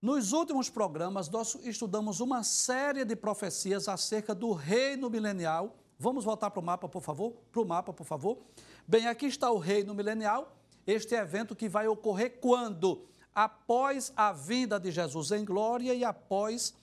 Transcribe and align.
Nos 0.00 0.32
últimos 0.32 0.68
programas, 0.68 1.28
nós 1.30 1.56
estudamos 1.62 2.20
uma 2.20 2.42
série 2.44 3.02
de 3.02 3.16
profecias 3.16 3.88
acerca 3.88 4.34
do 4.34 4.52
reino 4.52 5.08
milenial. 5.08 5.74
Vamos 5.98 6.22
voltar 6.22 6.50
para 6.50 6.60
o 6.60 6.64
mapa, 6.64 6.86
por 6.86 7.00
favor? 7.00 7.32
Para 7.50 7.62
o 7.62 7.66
mapa, 7.66 7.92
por 7.94 8.04
favor. 8.04 8.38
Bem, 8.86 9.06
aqui 9.06 9.24
está 9.24 9.50
o 9.50 9.58
reino 9.58 9.94
milenial, 9.94 10.54
este 10.86 11.14
evento 11.14 11.56
que 11.56 11.66
vai 11.66 11.88
ocorrer 11.88 12.38
quando? 12.40 13.06
Após 13.34 14.12
a 14.14 14.32
vinda 14.32 14.78
de 14.78 14.90
Jesus 14.90 15.30
em 15.30 15.44
glória 15.44 15.94
e 15.94 16.04
após 16.04 16.74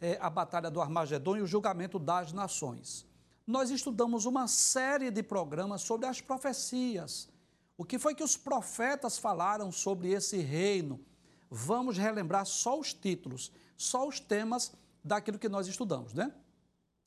é, 0.00 0.16
a 0.20 0.30
batalha 0.30 0.70
do 0.70 0.80
Armagedon 0.80 1.38
e 1.38 1.42
o 1.42 1.46
julgamento 1.46 1.98
das 1.98 2.32
nações. 2.32 3.04
Nós 3.44 3.70
estudamos 3.70 4.26
uma 4.26 4.46
série 4.46 5.10
de 5.10 5.24
programas 5.24 5.82
sobre 5.82 6.06
as 6.06 6.20
profecias. 6.20 7.28
O 7.76 7.84
que 7.84 7.98
foi 7.98 8.14
que 8.14 8.22
os 8.22 8.36
profetas 8.36 9.18
falaram 9.18 9.72
sobre 9.72 10.12
esse 10.12 10.38
reino? 10.38 11.00
Vamos 11.50 11.98
relembrar 11.98 12.46
só 12.46 12.78
os 12.78 12.94
títulos, 12.94 13.50
só 13.76 14.06
os 14.06 14.20
temas 14.20 14.72
daquilo 15.02 15.38
que 15.38 15.48
nós 15.48 15.66
estudamos, 15.66 16.14
né? 16.14 16.32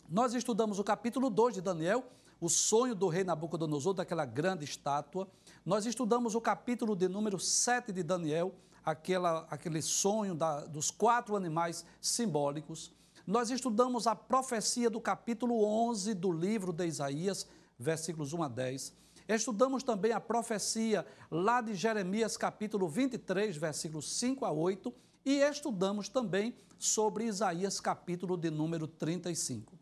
Nós 0.09 0.33
estudamos 0.33 0.79
o 0.79 0.83
capítulo 0.83 1.29
2 1.29 1.55
de 1.55 1.61
Daniel, 1.61 2.03
o 2.41 2.49
sonho 2.49 2.93
do 2.93 3.07
rei 3.07 3.23
Nabucodonosor, 3.23 3.93
daquela 3.93 4.25
grande 4.25 4.65
estátua. 4.65 5.29
Nós 5.65 5.85
estudamos 5.85 6.35
o 6.35 6.41
capítulo 6.41 6.95
de 6.95 7.07
número 7.07 7.39
7 7.39 7.93
de 7.93 8.03
Daniel, 8.03 8.53
aquela, 8.83 9.47
aquele 9.49 9.81
sonho 9.81 10.35
da, 10.35 10.65
dos 10.65 10.91
quatro 10.91 11.37
animais 11.37 11.85
simbólicos. 12.01 12.91
Nós 13.25 13.49
estudamos 13.49 14.05
a 14.05 14.15
profecia 14.15 14.89
do 14.89 14.99
capítulo 14.99 15.63
11 15.63 16.13
do 16.15 16.31
livro 16.33 16.73
de 16.73 16.85
Isaías, 16.85 17.47
versículos 17.79 18.33
1 18.33 18.43
a 18.43 18.47
10. 18.49 18.93
Estudamos 19.27 19.83
também 19.83 20.11
a 20.11 20.19
profecia 20.19 21.05
lá 21.31 21.61
de 21.61 21.73
Jeremias, 21.73 22.35
capítulo 22.35 22.89
23, 22.89 23.55
versículos 23.55 24.17
5 24.19 24.45
a 24.45 24.51
8, 24.51 24.93
e 25.25 25.39
estudamos 25.39 26.09
também 26.09 26.53
sobre 26.77 27.25
Isaías, 27.25 27.79
capítulo 27.79 28.35
de 28.35 28.49
número 28.49 28.85
35. 28.85 29.79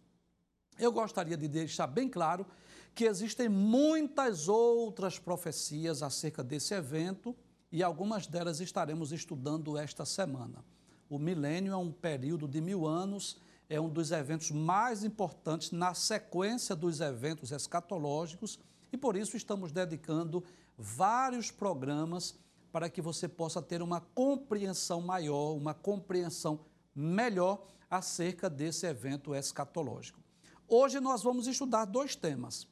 Eu 0.77 0.91
gostaria 0.91 1.35
de 1.35 1.47
deixar 1.47 1.87
bem 1.87 2.07
claro 2.07 2.45
que 2.93 3.05
existem 3.05 3.49
muitas 3.49 4.47
outras 4.47 5.17
profecias 5.17 6.03
acerca 6.03 6.43
desse 6.43 6.73
evento 6.73 7.35
e 7.71 7.81
algumas 7.81 8.27
delas 8.27 8.59
estaremos 8.59 9.11
estudando 9.11 9.77
esta 9.77 10.05
semana. 10.05 10.63
O 11.09 11.17
milênio 11.17 11.73
é 11.73 11.77
um 11.77 11.91
período 11.91 12.47
de 12.47 12.61
mil 12.61 12.85
anos, 12.85 13.37
é 13.67 13.79
um 13.81 13.89
dos 13.89 14.11
eventos 14.11 14.51
mais 14.51 15.03
importantes 15.03 15.71
na 15.71 15.93
sequência 15.93 16.75
dos 16.75 16.99
eventos 16.99 17.51
escatológicos 17.51 18.59
e 18.91 18.97
por 18.97 19.15
isso 19.15 19.37
estamos 19.37 19.71
dedicando 19.71 20.43
vários 20.77 21.49
programas 21.49 22.35
para 22.71 22.89
que 22.89 23.01
você 23.01 23.27
possa 23.27 23.61
ter 23.61 23.81
uma 23.81 24.01
compreensão 24.01 25.01
maior, 25.01 25.55
uma 25.55 25.73
compreensão 25.73 26.61
melhor 26.95 27.65
acerca 27.89 28.49
desse 28.49 28.85
evento 28.85 29.35
escatológico. 29.35 30.19
Hoje 30.67 30.99
nós 30.99 31.21
vamos 31.21 31.47
estudar 31.47 31.85
dois 31.85 32.15
temas. 32.15 32.67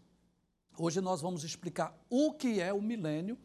Hoje 0.77 1.01
nós 1.01 1.19
vamos 1.19 1.43
explicar 1.43 1.97
o 2.09 2.33
que 2.33 2.61
é 2.61 2.71
o 2.73 2.81
milênio 2.81 3.37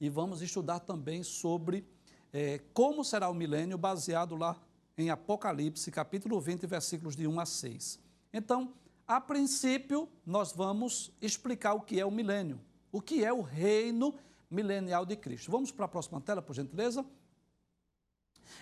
e 0.00 0.08
vamos 0.08 0.42
estudar 0.42 0.80
também 0.80 1.22
sobre 1.22 1.86
é, 2.32 2.60
como 2.72 3.04
será 3.04 3.28
o 3.28 3.34
milênio, 3.34 3.78
baseado 3.78 4.36
lá 4.36 4.60
em 4.96 5.10
Apocalipse, 5.10 5.90
capítulo 5.90 6.40
20, 6.40 6.66
versículos 6.66 7.16
de 7.16 7.26
1 7.26 7.40
a 7.40 7.46
6. 7.46 8.00
Então, 8.32 8.72
a 9.10 9.20
princípio, 9.20 10.08
nós 10.24 10.52
vamos 10.52 11.10
explicar 11.20 11.74
o 11.74 11.80
que 11.80 11.98
é 11.98 12.06
o 12.06 12.12
milênio, 12.12 12.60
o 12.92 13.00
que 13.00 13.24
é 13.24 13.32
o 13.32 13.40
reino 13.40 14.14
milenial 14.48 15.04
de 15.04 15.16
Cristo. 15.16 15.50
Vamos 15.50 15.72
para 15.72 15.86
a 15.86 15.88
próxima 15.88 16.20
tela, 16.20 16.40
por 16.40 16.54
gentileza? 16.54 17.04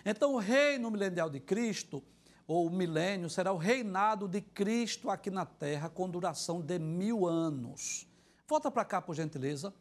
Então, 0.06 0.32
o 0.32 0.38
reino 0.38 0.90
milenial 0.90 1.28
de 1.28 1.38
Cristo, 1.38 2.02
ou 2.46 2.66
o 2.66 2.70
milênio, 2.70 3.28
será 3.28 3.52
o 3.52 3.58
reinado 3.58 4.26
de 4.26 4.40
Cristo 4.40 5.10
aqui 5.10 5.30
na 5.30 5.44
terra 5.44 5.90
com 5.90 6.08
duração 6.08 6.62
de 6.62 6.78
mil 6.78 7.26
anos. 7.26 8.08
Volta 8.46 8.70
para 8.70 8.86
cá, 8.86 9.02
por 9.02 9.14
gentileza. 9.14 9.74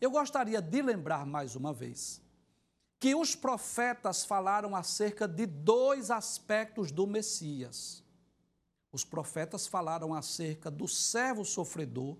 Eu 0.00 0.10
gostaria 0.10 0.62
de 0.62 0.80
lembrar 0.80 1.26
mais 1.26 1.54
uma 1.54 1.70
vez 1.70 2.22
que 2.98 3.14
os 3.14 3.36
profetas 3.36 4.24
falaram 4.24 4.74
acerca 4.74 5.28
de 5.28 5.44
dois 5.44 6.10
aspectos 6.10 6.90
do 6.90 7.06
Messias 7.06 8.03
os 8.94 9.04
profetas 9.04 9.66
falaram 9.66 10.14
acerca 10.14 10.70
do 10.70 10.86
servo 10.86 11.44
sofredor, 11.44 12.16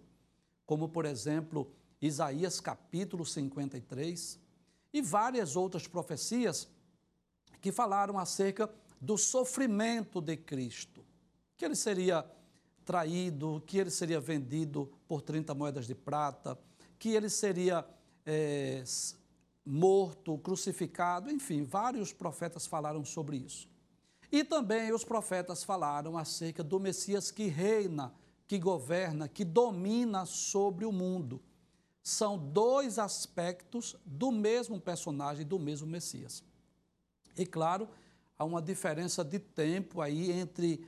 como 0.66 0.88
por 0.88 1.04
exemplo 1.04 1.70
Isaías 2.02 2.60
capítulo 2.60 3.24
53, 3.24 4.40
e 4.92 5.00
várias 5.00 5.54
outras 5.54 5.86
profecias 5.86 6.68
que 7.60 7.70
falaram 7.70 8.18
acerca 8.18 8.68
do 9.00 9.16
sofrimento 9.16 10.20
de 10.20 10.36
Cristo, 10.36 11.04
que 11.56 11.64
ele 11.64 11.76
seria 11.76 12.28
traído, 12.84 13.62
que 13.64 13.78
ele 13.78 13.90
seria 13.90 14.18
vendido 14.18 14.92
por 15.06 15.22
30 15.22 15.54
moedas 15.54 15.86
de 15.86 15.94
prata, 15.94 16.58
que 16.98 17.10
ele 17.10 17.30
seria 17.30 17.86
é, 18.26 18.82
morto, 19.64 20.36
crucificado, 20.38 21.30
enfim, 21.30 21.62
vários 21.62 22.12
profetas 22.12 22.66
falaram 22.66 23.04
sobre 23.04 23.36
isso. 23.36 23.72
E 24.34 24.42
também 24.42 24.92
os 24.92 25.04
profetas 25.04 25.62
falaram 25.62 26.18
acerca 26.18 26.64
do 26.64 26.80
Messias 26.80 27.30
que 27.30 27.46
reina, 27.46 28.12
que 28.48 28.58
governa, 28.58 29.28
que 29.28 29.44
domina 29.44 30.26
sobre 30.26 30.84
o 30.84 30.90
mundo. 30.90 31.40
São 32.02 32.36
dois 32.36 32.98
aspectos 32.98 33.94
do 34.04 34.32
mesmo 34.32 34.80
personagem, 34.80 35.46
do 35.46 35.56
mesmo 35.56 35.86
Messias. 35.86 36.42
E 37.38 37.46
claro, 37.46 37.88
há 38.36 38.44
uma 38.44 38.60
diferença 38.60 39.22
de 39.22 39.38
tempo 39.38 40.00
aí 40.00 40.32
entre 40.32 40.84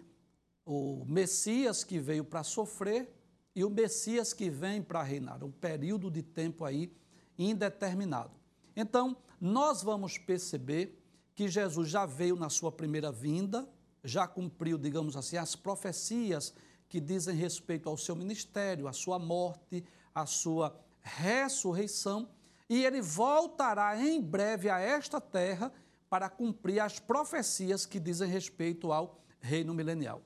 o 0.64 1.04
Messias 1.06 1.84
que 1.84 2.00
veio 2.00 2.24
para 2.24 2.42
sofrer 2.42 3.08
e 3.54 3.62
o 3.62 3.70
Messias 3.70 4.32
que 4.32 4.50
vem 4.50 4.82
para 4.82 5.04
reinar, 5.04 5.44
um 5.44 5.52
período 5.52 6.10
de 6.10 6.20
tempo 6.20 6.64
aí 6.64 6.92
indeterminado. 7.38 8.32
Então, 8.74 9.16
nós 9.40 9.84
vamos 9.84 10.18
perceber 10.18 11.00
que 11.36 11.48
Jesus 11.48 11.88
já 11.88 12.06
veio 12.06 12.34
na 12.34 12.48
sua 12.48 12.72
primeira 12.72 13.12
vinda, 13.12 13.68
já 14.02 14.26
cumpriu, 14.26 14.78
digamos 14.78 15.16
assim, 15.16 15.36
as 15.36 15.54
profecias 15.54 16.54
que 16.88 16.98
dizem 16.98 17.36
respeito 17.36 17.88
ao 17.90 17.96
seu 17.98 18.16
ministério, 18.16 18.88
à 18.88 18.92
sua 18.92 19.18
morte, 19.18 19.84
à 20.14 20.24
sua 20.24 20.74
ressurreição, 21.02 22.30
e 22.68 22.84
ele 22.84 23.02
voltará 23.02 24.00
em 24.00 24.20
breve 24.20 24.70
a 24.70 24.80
esta 24.80 25.20
terra 25.20 25.70
para 26.08 26.30
cumprir 26.30 26.80
as 26.80 26.98
profecias 26.98 27.84
que 27.84 28.00
dizem 28.00 28.28
respeito 28.28 28.90
ao 28.90 29.20
reino 29.38 29.74
milenial. 29.74 30.22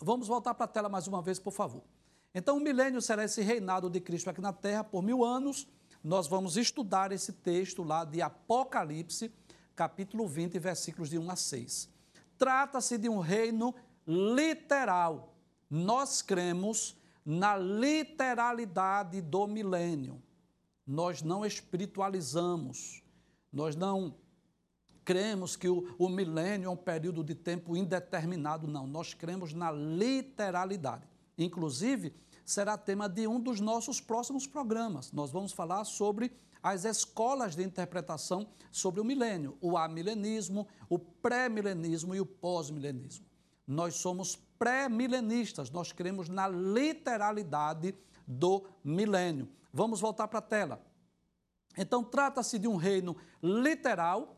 Vamos 0.00 0.26
voltar 0.26 0.54
para 0.54 0.64
a 0.64 0.68
tela 0.68 0.88
mais 0.88 1.06
uma 1.06 1.20
vez, 1.20 1.38
por 1.38 1.52
favor. 1.52 1.82
Então, 2.34 2.56
o 2.56 2.60
milênio 2.60 3.02
será 3.02 3.24
esse 3.24 3.42
reinado 3.42 3.90
de 3.90 4.00
Cristo 4.00 4.30
aqui 4.30 4.40
na 4.40 4.52
terra 4.52 4.82
por 4.82 5.02
mil 5.02 5.22
anos. 5.22 5.68
Nós 6.02 6.26
vamos 6.26 6.56
estudar 6.56 7.12
esse 7.12 7.32
texto 7.34 7.82
lá 7.82 8.04
de 8.04 8.22
Apocalipse, 8.22 9.30
capítulo 9.80 10.28
20, 10.28 10.58
versículos 10.58 11.08
de 11.08 11.18
1 11.18 11.30
a 11.30 11.36
6. 11.36 11.88
Trata-se 12.36 12.98
de 12.98 13.08
um 13.08 13.18
reino 13.18 13.74
literal. 14.06 15.34
Nós 15.70 16.20
cremos 16.20 16.98
na 17.24 17.56
literalidade 17.56 19.22
do 19.22 19.46
milênio. 19.46 20.22
Nós 20.86 21.22
não 21.22 21.46
espiritualizamos, 21.46 23.02
nós 23.50 23.74
não 23.74 24.14
cremos 25.02 25.56
que 25.56 25.70
o, 25.70 25.94
o 25.98 26.10
milênio 26.10 26.66
é 26.66 26.70
um 26.70 26.76
período 26.76 27.24
de 27.24 27.34
tempo 27.34 27.74
indeterminado, 27.74 28.68
não. 28.68 28.86
Nós 28.86 29.14
cremos 29.14 29.54
na 29.54 29.72
literalidade. 29.72 31.08
Inclusive, 31.38 32.14
será 32.44 32.76
tema 32.76 33.08
de 33.08 33.26
um 33.26 33.40
dos 33.40 33.60
nossos 33.60 33.98
próximos 33.98 34.46
programas. 34.46 35.10
Nós 35.10 35.30
vamos 35.30 35.52
falar 35.52 35.84
sobre 35.84 36.30
as 36.62 36.84
escolas 36.84 37.56
de 37.56 37.62
interpretação 37.62 38.48
sobre 38.70 39.00
o 39.00 39.04
milênio, 39.04 39.56
o 39.60 39.76
amilenismo, 39.76 40.66
o 40.88 40.98
pré-milenismo 40.98 42.14
e 42.14 42.20
o 42.20 42.26
pós-milenismo. 42.26 43.24
Nós 43.66 43.94
somos 43.96 44.36
pré-milenistas, 44.58 45.70
nós 45.70 45.92
cremos 45.92 46.28
na 46.28 46.48
literalidade 46.48 47.94
do 48.26 48.66
milênio. 48.84 49.48
Vamos 49.72 50.00
voltar 50.00 50.28
para 50.28 50.38
a 50.40 50.42
tela. 50.42 50.84
Então, 51.76 52.02
trata-se 52.02 52.58
de 52.58 52.66
um 52.68 52.76
reino 52.76 53.16
literal, 53.42 54.36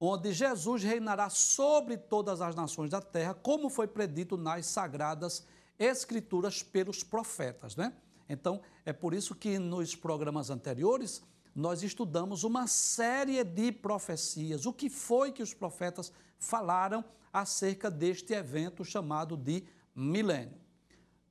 onde 0.00 0.32
Jesus 0.32 0.82
reinará 0.82 1.30
sobre 1.30 1.96
todas 1.96 2.40
as 2.40 2.54
nações 2.54 2.90
da 2.90 3.00
terra, 3.00 3.34
como 3.34 3.70
foi 3.70 3.86
predito 3.86 4.36
nas 4.36 4.66
sagradas 4.66 5.46
escrituras 5.78 6.62
pelos 6.62 7.02
profetas, 7.02 7.76
né? 7.76 7.94
Então, 8.28 8.60
é 8.84 8.92
por 8.92 9.14
isso 9.14 9.34
que 9.34 9.58
nos 9.58 9.94
programas 9.94 10.50
anteriores 10.50 11.22
nós 11.54 11.82
estudamos 11.82 12.42
uma 12.42 12.66
série 12.66 13.44
de 13.44 13.70
profecias. 13.70 14.66
O 14.66 14.72
que 14.72 14.90
foi 14.90 15.30
que 15.30 15.42
os 15.42 15.54
profetas 15.54 16.12
falaram 16.38 17.04
acerca 17.32 17.90
deste 17.90 18.32
evento 18.32 18.84
chamado 18.84 19.36
de 19.36 19.64
milênio? 19.94 20.58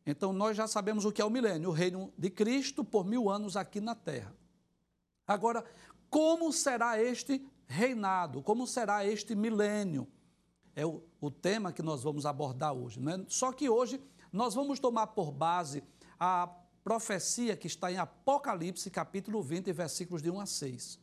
Então, 0.05 0.31
nós 0.31 0.55
já 0.55 0.67
sabemos 0.67 1.05
o 1.05 1.11
que 1.11 1.21
é 1.21 1.25
o 1.25 1.29
milênio, 1.29 1.69
o 1.69 1.73
reino 1.73 2.13
de 2.17 2.29
Cristo 2.29 2.83
por 2.83 3.05
mil 3.05 3.29
anos 3.29 3.55
aqui 3.57 3.79
na 3.81 3.95
terra. 3.95 4.35
Agora, 5.25 5.63
como 6.09 6.51
será 6.51 7.01
este 7.01 7.45
reinado? 7.65 8.41
Como 8.41 8.67
será 8.67 9.05
este 9.05 9.35
milênio? 9.35 10.07
É 10.75 10.85
o, 10.85 11.03
o 11.21 11.31
tema 11.31 11.71
que 11.71 11.81
nós 11.81 12.03
vamos 12.03 12.25
abordar 12.25 12.73
hoje. 12.73 12.99
Né? 12.99 13.23
Só 13.27 13.51
que 13.51 13.69
hoje 13.69 14.01
nós 14.31 14.53
vamos 14.53 14.79
tomar 14.79 15.07
por 15.07 15.31
base 15.31 15.83
a 16.19 16.47
profecia 16.83 17.55
que 17.55 17.67
está 17.67 17.91
em 17.91 17.97
Apocalipse, 17.97 18.89
capítulo 18.89 19.41
20, 19.41 19.71
versículos 19.71 20.21
de 20.21 20.29
1 20.29 20.39
a 20.39 20.45
6. 20.45 20.99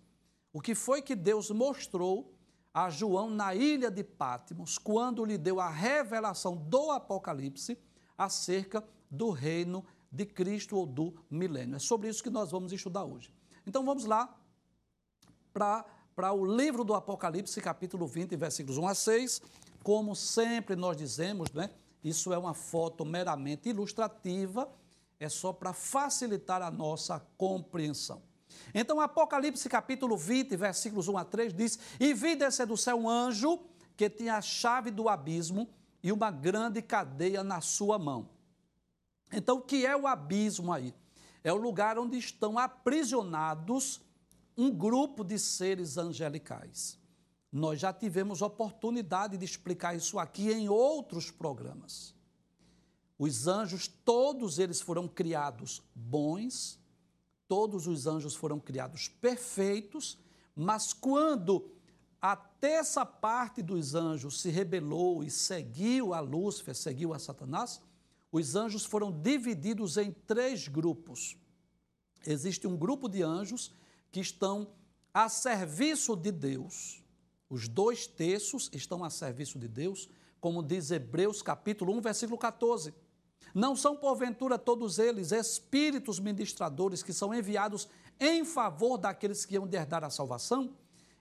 O 0.52 0.60
que 0.60 0.74
foi 0.74 1.00
que 1.00 1.16
Deus 1.16 1.50
mostrou 1.50 2.34
a 2.72 2.90
João 2.90 3.30
na 3.30 3.54
ilha 3.54 3.90
de 3.90 4.04
Pátimos, 4.04 4.78
quando 4.78 5.24
lhe 5.24 5.38
deu 5.38 5.58
a 5.58 5.68
revelação 5.68 6.56
do 6.56 6.90
Apocalipse 6.90 7.78
acerca 8.16 8.84
do 9.10 9.30
reino 9.30 9.84
de 10.12 10.26
Cristo 10.26 10.76
ou 10.76 10.86
do 10.86 11.14
milênio. 11.30 11.76
É 11.76 11.78
sobre 11.78 12.08
isso 12.08 12.22
que 12.22 12.30
nós 12.30 12.50
vamos 12.50 12.72
estudar 12.72 13.04
hoje. 13.04 13.32
Então 13.66 13.84
vamos 13.84 14.04
lá 14.04 14.36
para 15.52 16.32
o 16.32 16.44
livro 16.44 16.84
do 16.84 16.94
Apocalipse, 16.94 17.60
capítulo 17.60 18.06
20, 18.06 18.36
versículos 18.36 18.78
1 18.78 18.86
a 18.86 18.94
6. 18.94 19.42
Como 19.82 20.14
sempre 20.14 20.76
nós 20.76 20.96
dizemos, 20.96 21.50
né? 21.52 21.70
Isso 22.04 22.32
é 22.32 22.38
uma 22.38 22.54
foto 22.54 23.04
meramente 23.04 23.68
ilustrativa, 23.68 24.70
é 25.20 25.28
só 25.28 25.52
para 25.52 25.74
facilitar 25.74 26.62
a 26.62 26.70
nossa 26.70 27.20
compreensão. 27.36 28.22
Então, 28.74 29.00
Apocalipse 29.00 29.68
capítulo 29.68 30.16
20, 30.16 30.56
versículos 30.56 31.06
1 31.08 31.18
a 31.18 31.24
3 31.24 31.52
diz: 31.52 31.78
E 32.00 32.14
vi 32.14 32.34
descer 32.34 32.66
do 32.66 32.76
céu 32.76 32.98
um 32.98 33.08
anjo 33.08 33.60
que 33.96 34.08
tinha 34.08 34.36
a 34.36 34.40
chave 34.40 34.90
do 34.90 35.08
abismo 35.08 35.68
e 36.02 36.10
uma 36.10 36.30
grande 36.30 36.80
cadeia 36.80 37.44
na 37.44 37.60
sua 37.60 37.98
mão. 37.98 38.30
Então, 39.30 39.58
o 39.58 39.60
que 39.60 39.84
é 39.84 39.94
o 39.94 40.06
abismo 40.06 40.72
aí? 40.72 40.94
É 41.44 41.52
o 41.52 41.56
lugar 41.56 41.98
onde 41.98 42.16
estão 42.18 42.58
aprisionados 42.58 44.00
um 44.56 44.70
grupo 44.70 45.22
de 45.22 45.38
seres 45.38 45.96
angelicais. 45.96 46.98
Nós 47.52 47.80
já 47.80 47.92
tivemos 47.92 48.42
oportunidade 48.42 49.36
de 49.36 49.44
explicar 49.44 49.94
isso 49.94 50.18
aqui 50.18 50.50
em 50.50 50.68
outros 50.68 51.30
programas. 51.30 52.14
Os 53.22 53.46
anjos, 53.46 53.86
todos 53.86 54.58
eles 54.58 54.80
foram 54.80 55.06
criados 55.06 55.82
bons, 55.94 56.80
todos 57.46 57.86
os 57.86 58.06
anjos 58.06 58.34
foram 58.34 58.58
criados 58.58 59.08
perfeitos, 59.08 60.16
mas 60.56 60.94
quando 60.94 61.70
a 62.18 62.34
terça 62.34 63.04
parte 63.04 63.60
dos 63.60 63.94
anjos 63.94 64.40
se 64.40 64.48
rebelou 64.48 65.22
e 65.22 65.30
seguiu 65.30 66.14
a 66.14 66.20
Lúcifer, 66.20 66.74
seguiu 66.74 67.12
a 67.12 67.18
Satanás, 67.18 67.82
os 68.32 68.56
anjos 68.56 68.86
foram 68.86 69.12
divididos 69.12 69.98
em 69.98 70.12
três 70.12 70.66
grupos. 70.66 71.36
Existe 72.26 72.66
um 72.66 72.74
grupo 72.74 73.06
de 73.06 73.22
anjos 73.22 73.70
que 74.10 74.20
estão 74.20 74.72
a 75.12 75.28
serviço 75.28 76.16
de 76.16 76.32
Deus, 76.32 77.02
os 77.50 77.68
dois 77.68 78.06
terços 78.06 78.70
estão 78.72 79.04
a 79.04 79.10
serviço 79.10 79.58
de 79.58 79.68
Deus, 79.68 80.08
como 80.40 80.62
diz 80.62 80.90
Hebreus 80.90 81.42
capítulo 81.42 81.92
1, 81.98 82.00
versículo 82.00 82.38
14. 82.38 82.94
Não 83.54 83.74
são, 83.74 83.96
porventura, 83.96 84.58
todos 84.58 84.98
eles 84.98 85.32
espíritos 85.32 86.18
ministradores 86.20 87.02
que 87.02 87.12
são 87.12 87.34
enviados 87.34 87.88
em 88.18 88.44
favor 88.44 88.96
daqueles 88.96 89.44
que 89.44 89.54
iam 89.54 89.66
de 89.66 89.76
herdar 89.76 90.04
a 90.04 90.10
salvação? 90.10 90.74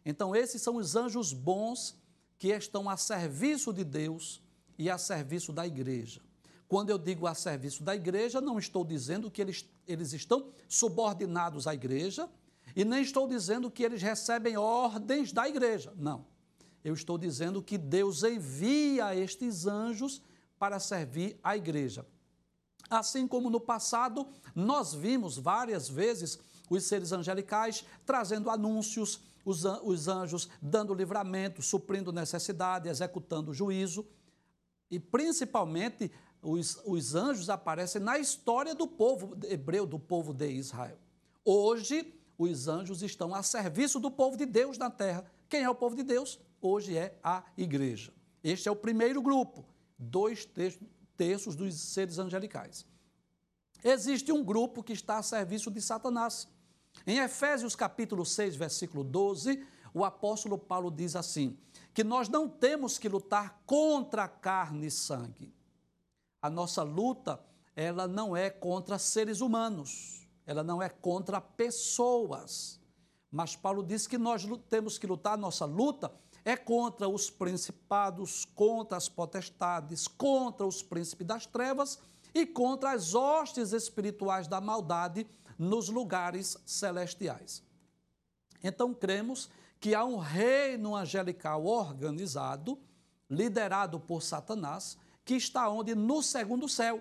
Então, 0.05 0.35
esses 0.35 0.61
são 0.61 0.75
os 0.75 0.95
anjos 0.95 1.33
bons 1.33 1.95
que 2.37 2.49
estão 2.49 2.89
a 2.89 2.97
serviço 2.97 3.73
de 3.73 3.83
Deus 3.83 4.41
e 4.77 4.89
a 4.89 4.97
serviço 4.97 5.51
da 5.51 5.67
igreja. 5.67 6.21
Quando 6.67 6.89
eu 6.89 6.97
digo 6.97 7.25
a 7.25 7.33
serviço 7.33 7.83
da 7.83 7.95
igreja, 7.95 8.39
não 8.39 8.59
estou 8.59 8.85
dizendo 8.85 9.29
que 9.31 9.41
eles, 9.41 9.67
eles 9.87 10.13
estão 10.13 10.51
subordinados 10.67 11.67
à 11.67 11.73
igreja, 11.73 12.29
e 12.75 12.85
nem 12.85 13.01
estou 13.01 13.27
dizendo 13.27 13.71
que 13.71 13.83
eles 13.83 14.01
recebem 14.01 14.55
ordens 14.55 15.33
da 15.33 15.49
igreja. 15.49 15.91
Não. 15.97 16.25
Eu 16.83 16.93
estou 16.93 17.17
dizendo 17.17 17.61
que 17.61 17.77
Deus 17.77 18.23
envia 18.23 19.15
estes 19.15 19.65
anjos 19.65 20.21
para 20.57 20.79
servir 20.79 21.39
a 21.43 21.57
igreja. 21.57 22.05
Assim 22.89 23.27
como 23.27 23.49
no 23.49 23.59
passado, 23.59 24.27
nós 24.55 24.93
vimos 24.93 25.37
várias 25.37 25.87
vezes 25.87 26.39
os 26.69 26.83
seres 26.83 27.11
angelicais 27.11 27.85
trazendo 28.05 28.49
anúncios, 28.49 29.21
os 29.45 30.07
anjos 30.07 30.49
dando 30.61 30.93
livramento, 30.93 31.61
suprindo 31.61 32.11
necessidade, 32.11 32.89
executando 32.89 33.53
juízo. 33.53 34.05
E 34.89 34.99
principalmente 34.99 36.11
os, 36.41 36.81
os 36.85 37.15
anjos 37.15 37.49
aparecem 37.49 38.01
na 38.01 38.17
história 38.17 38.73
do 38.73 38.87
povo 38.87 39.37
hebreu, 39.45 39.85
do 39.85 39.99
povo 39.99 40.33
de 40.33 40.49
Israel. 40.49 40.97
Hoje, 41.43 42.13
os 42.37 42.67
anjos 42.67 43.01
estão 43.01 43.35
a 43.35 43.43
serviço 43.43 43.99
do 43.99 44.09
povo 44.09 44.37
de 44.37 44.45
Deus 44.45 44.77
na 44.77 44.89
terra. 44.89 45.25
Quem 45.47 45.63
é 45.63 45.69
o 45.69 45.75
povo 45.75 45.95
de 45.95 46.03
Deus? 46.03 46.39
Hoje 46.61 46.97
é 46.97 47.17
a 47.23 47.43
igreja. 47.57 48.13
Este 48.43 48.69
é 48.69 48.71
o 48.71 48.75
primeiro 48.75 49.21
grupo, 49.21 49.65
dois 49.97 50.45
terços 51.19 51.53
dos 51.53 51.75
seres 51.75 52.17
angelicais. 52.17 52.85
Existe 53.83 54.31
um 54.31 54.41
grupo 54.41 54.81
que 54.81 54.93
está 54.93 55.17
a 55.17 55.23
serviço 55.23 55.69
de 55.69 55.81
Satanás. 55.81 56.47
Em 57.05 57.17
Efésios 57.17 57.75
capítulo 57.75 58.25
6, 58.25 58.55
versículo 58.55 59.03
12, 59.03 59.61
o 59.93 60.05
apóstolo 60.05 60.57
Paulo 60.57 60.89
diz 60.89 61.17
assim: 61.17 61.57
que 61.93 62.05
nós 62.05 62.29
não 62.29 62.47
temos 62.47 62.97
que 62.97 63.09
lutar 63.09 63.61
contra 63.65 64.29
carne 64.29 64.87
e 64.87 64.91
sangue. 64.91 65.53
A 66.41 66.49
nossa 66.49 66.83
luta, 66.83 67.37
ela 67.75 68.07
não 68.07 68.35
é 68.35 68.49
contra 68.49 68.97
seres 68.97 69.41
humanos, 69.41 70.25
ela 70.45 70.63
não 70.63 70.81
é 70.81 70.87
contra 70.87 71.41
pessoas. 71.41 72.79
Mas 73.29 73.57
Paulo 73.57 73.83
diz 73.83 74.07
que 74.07 74.17
nós 74.17 74.47
temos 74.69 74.97
que 74.97 75.05
lutar, 75.05 75.37
nossa 75.37 75.65
luta 75.65 76.11
é 76.49 76.57
contra 76.57 77.07
os 77.07 77.29
principados, 77.29 78.43
contra 78.43 78.97
as 78.97 79.07
potestades, 79.07 80.07
contra 80.07 80.65
os 80.65 80.81
príncipes 80.81 81.27
das 81.27 81.45
trevas 81.45 81.99
e 82.33 82.43
contra 82.43 82.91
as 82.91 83.13
hostes 83.13 83.71
espirituais 83.71 84.47
da 84.47 84.59
maldade 84.59 85.27
nos 85.59 85.89
lugares 85.89 86.57
celestiais. 86.65 87.61
Então 88.63 88.95
cremos 88.95 89.47
que 89.79 89.93
há 89.93 90.03
um 90.03 90.17
reino 90.17 90.95
angelical 90.95 91.65
organizado, 91.65 92.79
liderado 93.29 93.99
por 93.99 94.23
Satanás, 94.23 94.97
que 95.23 95.35
está 95.35 95.69
onde? 95.69 95.93
No 95.93 96.23
segundo 96.23 96.67
céu. 96.67 96.99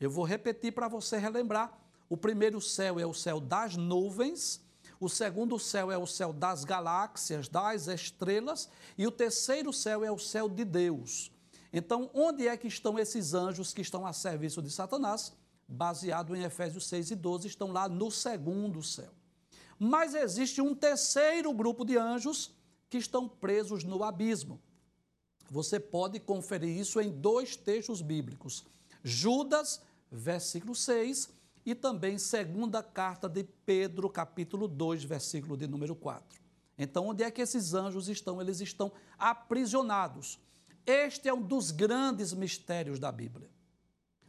Eu 0.00 0.10
vou 0.10 0.24
repetir 0.24 0.72
para 0.72 0.88
você 0.88 1.18
relembrar. 1.18 1.72
O 2.08 2.16
primeiro 2.16 2.60
céu 2.60 2.98
é 2.98 3.06
o 3.06 3.14
céu 3.14 3.38
das 3.38 3.76
nuvens, 3.76 4.60
o 5.02 5.08
segundo 5.08 5.58
céu 5.58 5.90
é 5.90 5.98
o 5.98 6.06
céu 6.06 6.32
das 6.32 6.62
galáxias, 6.62 7.48
das 7.48 7.88
estrelas, 7.88 8.68
e 8.96 9.04
o 9.04 9.10
terceiro 9.10 9.72
céu 9.72 10.04
é 10.04 10.12
o 10.12 10.18
céu 10.18 10.48
de 10.48 10.64
Deus. 10.64 11.32
Então, 11.72 12.08
onde 12.14 12.46
é 12.46 12.56
que 12.56 12.68
estão 12.68 12.96
esses 12.96 13.34
anjos 13.34 13.74
que 13.74 13.80
estão 13.80 14.06
a 14.06 14.12
serviço 14.12 14.62
de 14.62 14.70
Satanás? 14.70 15.32
Baseado 15.66 16.36
em 16.36 16.44
Efésios 16.44 16.86
6 16.86 17.10
e 17.10 17.16
12, 17.16 17.48
estão 17.48 17.72
lá 17.72 17.88
no 17.88 18.12
segundo 18.12 18.80
céu. 18.80 19.10
Mas 19.76 20.14
existe 20.14 20.62
um 20.62 20.72
terceiro 20.72 21.52
grupo 21.52 21.84
de 21.84 21.98
anjos 21.98 22.52
que 22.88 22.98
estão 22.98 23.28
presos 23.28 23.82
no 23.82 24.04
abismo. 24.04 24.60
Você 25.50 25.80
pode 25.80 26.20
conferir 26.20 26.78
isso 26.78 27.00
em 27.00 27.10
dois 27.10 27.56
textos 27.56 28.00
bíblicos. 28.00 28.64
Judas, 29.02 29.82
versículo 30.12 30.76
6, 30.76 31.28
e 31.64 31.74
também 31.74 32.18
segunda 32.18 32.82
carta 32.82 33.28
de 33.28 33.44
Pedro, 33.44 34.08
capítulo 34.10 34.66
2, 34.66 35.04
versículo 35.04 35.56
de 35.56 35.66
número 35.66 35.94
4. 35.94 36.40
Então, 36.76 37.06
onde 37.06 37.22
é 37.22 37.30
que 37.30 37.40
esses 37.40 37.74
anjos 37.74 38.08
estão? 38.08 38.40
Eles 38.40 38.60
estão 38.60 38.92
aprisionados. 39.18 40.40
Este 40.84 41.28
é 41.28 41.34
um 41.34 41.40
dos 41.40 41.70
grandes 41.70 42.32
mistérios 42.32 42.98
da 42.98 43.12
Bíblia. 43.12 43.48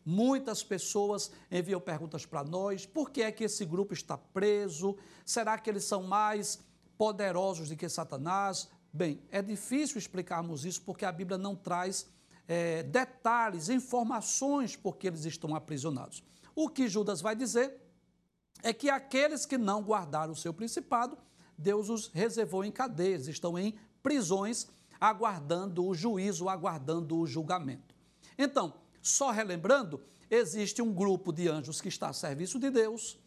Muitas 0.06 0.62
pessoas 0.62 1.32
enviam 1.50 1.80
perguntas 1.80 2.26
para 2.26 2.44
nós: 2.44 2.86
por 2.86 3.10
que 3.10 3.22
é 3.22 3.32
que 3.32 3.46
esse 3.46 3.66
grupo 3.66 3.94
está 3.94 4.18
preso? 4.18 4.98
Será 5.26 5.58
que 5.58 5.70
eles 5.70 5.86
são 5.86 6.04
mais 6.04 6.60
poderosos 6.98 7.70
do 7.70 7.76
que 7.76 7.88
Satanás? 7.90 8.70
Bem, 8.92 9.20
é 9.32 9.42
difícil 9.42 9.98
explicarmos 9.98 10.66
isso 10.66 10.82
porque 10.84 11.06
a 11.06 11.12
Bíblia 11.12 11.38
não 11.38 11.56
traz 11.56 12.06
é, 12.48 12.84
detalhes, 12.84 13.70
informações 13.70 14.76
por 14.76 14.98
que 14.98 15.08
eles 15.08 15.26
estão 15.26 15.56
aprisionados. 15.56 16.22
O 16.56 16.70
que 16.70 16.88
Judas 16.88 17.22
vai 17.22 17.36
dizer 17.36 17.82
é 18.62 18.74
que 18.74 18.90
aqueles 18.90 19.46
que 19.46 19.58
não 19.58 19.82
guardaram 19.82 20.34
o 20.34 20.36
seu 20.36 20.54
principado, 20.54 21.18
Deus 21.58 21.90
os 21.90 22.08
reservou 22.08 22.64
em 22.64 22.72
cadeias, 22.72 23.28
estão 23.28 23.58
em 23.58 23.78
prisões, 24.02 24.68
aguardando 25.00 25.86
o 25.86 25.94
juízo, 25.94 26.48
aguardando 26.48 27.18
o 27.18 27.28
julgamento. 27.28 27.96
Então, 28.38 28.74
só 29.02 29.32
relembrando, 29.32 30.02
existe 30.30 30.82
um 30.82 30.94
grupo 30.94 31.32
de 31.32 31.48
anjos 31.48 31.82
que 31.82 31.90
está 31.90 32.10
a 32.10 32.14
serviço 32.14 32.60
de 32.60 32.70
Deus, 32.70 33.20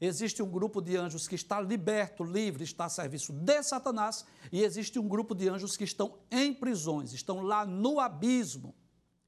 existe 0.00 0.42
um 0.42 0.50
grupo 0.50 0.80
de 0.80 0.96
anjos 0.96 1.28
que 1.28 1.34
está 1.34 1.60
liberto, 1.60 2.24
livre, 2.24 2.64
está 2.64 2.86
a 2.86 2.88
serviço 2.88 3.32
de 3.32 3.62
Satanás, 3.62 4.24
e 4.50 4.62
existe 4.62 4.98
um 4.98 5.08
grupo 5.08 5.34
de 5.34 5.48
anjos 5.48 5.76
que 5.76 5.84
estão 5.84 6.18
em 6.30 6.54
prisões, 6.54 7.12
estão 7.12 7.42
lá 7.42 7.66
no 7.66 8.00
abismo. 8.00 8.74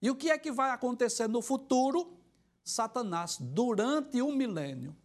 E 0.01 0.11
o 0.11 0.17
que 0.17 0.31
é 0.31 0.39
que 0.39 0.51
vai 0.51 0.71
acontecer 0.71 1.29
no 1.29 1.43
futuro? 1.43 2.20
Satanás, 2.65 3.39
durante 3.41 4.21
o 4.23 4.33
milênio, 4.33 4.97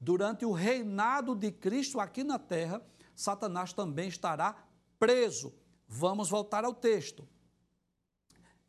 durante 0.00 0.44
o 0.44 0.52
reinado 0.52 1.34
de 1.34 1.50
Cristo 1.52 2.00
aqui 2.00 2.24
na 2.24 2.38
terra, 2.38 2.82
Satanás 3.14 3.72
também 3.72 4.08
estará 4.08 4.56
preso. 4.98 5.54
Vamos 5.86 6.28
voltar 6.28 6.64
ao 6.64 6.74
texto. 6.74 7.28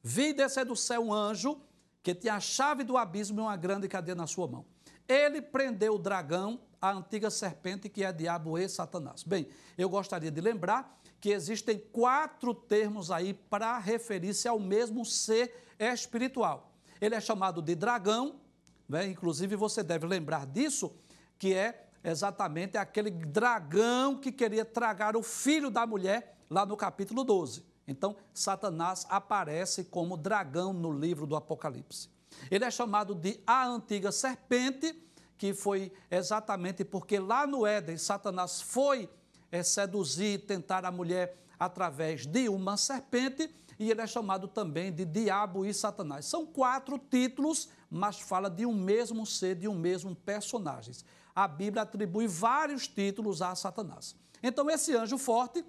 Vi 0.01 0.33
descer 0.33 0.65
do 0.65 0.75
céu 0.75 1.05
um 1.05 1.13
anjo 1.13 1.61
que 2.03 2.13
tinha 2.13 2.35
a 2.35 2.39
chave 2.39 2.83
do 2.83 2.97
abismo 2.97 3.39
e 3.39 3.41
uma 3.41 3.55
grande 3.55 3.87
cadeia 3.87 4.15
na 4.15 4.27
sua 4.27 4.47
mão. 4.47 4.65
Ele 5.07 5.41
prendeu 5.41 5.95
o 5.95 5.99
dragão, 5.99 6.59
a 6.81 6.91
antiga 6.91 7.29
serpente, 7.29 7.87
que 7.87 8.03
é 8.03 8.11
diabo 8.11 8.57
e 8.57 8.67
Satanás. 8.67 9.23
Bem, 9.23 9.47
eu 9.77 9.89
gostaria 9.89 10.29
de 10.29 10.41
lembrar 10.41 10.99
que 11.21 11.29
existem 11.29 11.79
quatro 11.79 12.53
termos 12.53 13.09
aí 13.09 13.33
para 13.33 13.77
referir-se 13.79 14.47
ao 14.47 14.59
mesmo 14.59 15.05
ser 15.05 15.73
espiritual. 15.79 16.72
Ele 17.03 17.15
é 17.15 17.19
chamado 17.19 17.61
de 17.61 17.75
dragão, 17.75 18.39
né? 18.87 19.05
inclusive 19.07 19.57
você 19.57 19.83
deve 19.83 20.07
lembrar 20.07 20.47
disso, 20.47 20.95
que 21.37 21.53
é 21.53 21.89
exatamente 22.01 22.77
aquele 22.77 23.11
dragão 23.11 24.15
que 24.15 24.31
queria 24.31 24.63
tragar 24.63 25.17
o 25.17 25.21
filho 25.21 25.69
da 25.69 25.85
mulher, 25.85 26.37
lá 26.49 26.65
no 26.65 26.77
capítulo 26.77 27.25
12. 27.25 27.65
Então, 27.85 28.15
Satanás 28.33 29.05
aparece 29.09 29.83
como 29.83 30.15
dragão 30.15 30.71
no 30.71 30.93
livro 30.93 31.27
do 31.27 31.35
Apocalipse. 31.35 32.09
Ele 32.49 32.63
é 32.63 32.71
chamado 32.71 33.13
de 33.13 33.37
a 33.45 33.67
antiga 33.67 34.09
serpente, 34.09 34.95
que 35.37 35.53
foi 35.53 35.91
exatamente 36.09 36.85
porque 36.85 37.19
lá 37.19 37.45
no 37.45 37.67
Éden 37.67 37.97
Satanás 37.97 38.61
foi 38.61 39.09
é, 39.51 39.61
seduzir, 39.61 40.45
tentar 40.45 40.85
a 40.85 40.91
mulher 40.91 41.35
através 41.59 42.25
de 42.25 42.47
uma 42.47 42.77
serpente, 42.77 43.53
e 43.79 43.89
ele 43.89 44.01
é 44.01 44.07
chamado 44.07 44.47
também 44.47 44.91
de 44.91 45.05
diabo 45.05 45.65
e 45.65 45.73
Satanás. 45.73 46.25
São 46.25 46.45
quatro 46.45 46.97
títulos, 46.97 47.69
mas 47.89 48.19
fala 48.19 48.49
de 48.49 48.65
um 48.65 48.73
mesmo 48.73 49.25
ser, 49.25 49.55
de 49.55 49.67
um 49.67 49.75
mesmo 49.75 50.15
personagem. 50.15 50.93
A 51.35 51.47
Bíblia 51.47 51.83
atribui 51.83 52.27
vários 52.27 52.87
títulos 52.87 53.41
a 53.41 53.55
Satanás. 53.55 54.15
Então, 54.41 54.69
esse 54.69 54.95
anjo 54.95 55.17
forte 55.17 55.63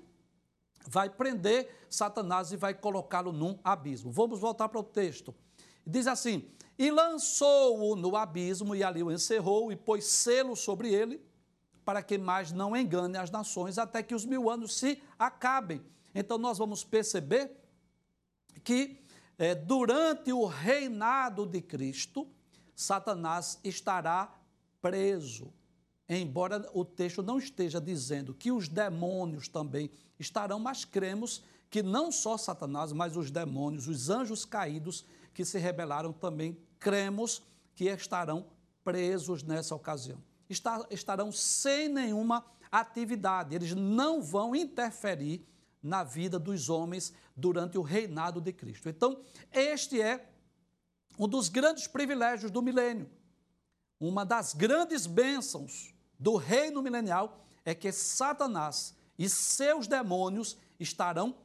vai 0.87 1.08
prender 1.08 1.87
Satanás 1.88 2.52
e 2.52 2.56
vai 2.56 2.75
colocá-lo 2.75 3.32
num 3.32 3.58
abismo. 3.64 4.11
Vamos 4.11 4.38
voltar 4.38 4.68
para 4.68 4.80
o 4.80 4.84
texto. 4.84 5.34
Diz 5.87 6.06
assim: 6.06 6.49
E 6.78 6.90
lançou-o 6.90 7.96
no 7.96 8.16
abismo, 8.16 8.75
e 8.75 8.84
ali 8.84 9.02
o 9.02 9.11
encerrou, 9.11 9.73
e 9.73 9.76
pôs 9.76 10.04
selo 10.04 10.54
sobre 10.54 10.92
ele, 10.92 11.25
para 11.84 12.02
que 12.02 12.18
mais 12.18 12.52
não 12.52 12.76
engane 12.76 13.16
as 13.16 13.30
nações, 13.30 13.78
até 13.78 14.02
que 14.02 14.14
os 14.14 14.25
mil 14.25 14.50
anos 14.50 14.76
se 14.76 15.02
acabem. 15.18 15.82
Então 16.14 16.38
nós 16.38 16.58
vamos 16.58 16.84
perceber 16.84 17.63
que 18.62 19.00
é, 19.38 19.54
durante 19.54 20.32
o 20.32 20.46
reinado 20.46 21.46
de 21.46 21.61
Cristo, 21.61 22.26
Satanás 22.75 23.58
estará 23.64 24.32
preso. 24.80 25.52
Embora 26.08 26.68
o 26.75 26.84
texto 26.84 27.23
não 27.23 27.38
esteja 27.38 27.80
dizendo 27.80 28.34
que 28.34 28.52
os 28.52 28.68
demônios 28.68 29.49
também 29.49 29.90
estarão, 30.18 30.58
mas 30.58 30.84
cremos 30.84 31.42
que 31.70 31.82
não 31.82 32.12
só 32.12 32.37
Satanás, 32.37 32.92
mas 32.92 33.16
os 33.16 33.30
demônios, 33.30 33.88
os 33.88 34.11
anjos 34.11 34.44
caídos 34.44 35.04
que 35.32 35.44
se 35.44 35.58
rebelaram 35.58 36.12
também, 36.12 36.56
cremos 36.78 37.42
que 37.75 37.87
estarão 37.87 38.46
presos 38.84 39.42
nessa 39.42 39.75
ocasião. 39.75 40.18
estarão 40.90 41.32
sem 41.32 41.88
nenhuma 41.88 42.44
atividade, 42.70 43.54
eles 43.54 43.75
não 43.75 44.23
vão 44.23 44.54
interferir 44.54 45.44
na 45.85 46.03
vida 46.03 46.38
dos 46.38 46.71
homens 46.71 47.12
durante 47.37 47.76
o 47.76 47.83
reinado 47.83 48.41
de 48.41 48.53
Cristo. 48.53 48.88
Então, 48.88 49.23
este 49.53 50.00
é 50.00 50.31
um 51.19 51.29
dos 51.29 51.50
grandes 51.50 51.87
privilégios 51.87 52.50
do 52.50 52.62
milênio. 52.62 53.09
Uma 54.00 54.25
das 54.25 54.55
grandes 54.55 55.07
bênçãos 55.07 55.95
do 56.19 56.37
reino 56.37 56.83
milenial 56.83 57.45
é 57.64 57.75
que 57.75 57.93
Satanás 57.93 58.95
e 59.19 59.29
seus 59.29 59.87
demônios 59.87 60.57
estarão 60.81 61.37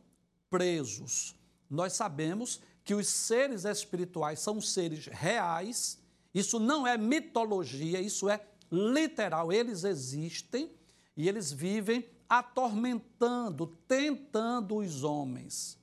presos. 0.49 1.35
Nós 1.69 1.93
sabemos 1.93 2.61
que 2.83 2.95
os 2.95 3.07
seres 3.07 3.65
espirituais 3.65 4.39
são 4.39 4.59
seres 4.61 5.05
reais, 5.05 5.99
isso 6.33 6.59
não 6.59 6.87
é 6.87 6.97
mitologia, 6.97 7.99
isso 7.99 8.29
é 8.29 8.41
literal, 8.71 9.51
eles 9.51 9.83
existem 9.83 10.71
e 11.15 11.27
eles 11.27 11.51
vivem 11.51 12.07
atormentando, 12.29 13.67
tentando 13.87 14.75
os 14.77 15.03
homens, 15.03 15.79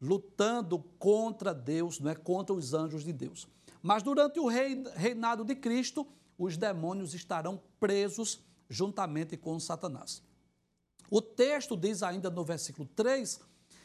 lutando 0.00 0.78
contra 0.98 1.52
Deus, 1.52 1.98
não 1.98 2.10
é 2.10 2.14
contra 2.14 2.54
os 2.54 2.72
anjos 2.72 3.02
de 3.02 3.12
Deus. 3.12 3.48
Mas 3.82 4.02
durante 4.02 4.38
o 4.38 4.46
reinado 4.46 5.44
de 5.44 5.56
Cristo, 5.56 6.06
os 6.38 6.56
demônios 6.56 7.14
estarão 7.14 7.60
presos 7.80 8.40
juntamente 8.68 9.36
com 9.36 9.58
Satanás. 9.58 10.22
O 11.10 11.20
texto 11.20 11.76
diz 11.76 12.02
ainda 12.02 12.30
no 12.30 12.44
versículo 12.44 12.88
3 12.94 13.40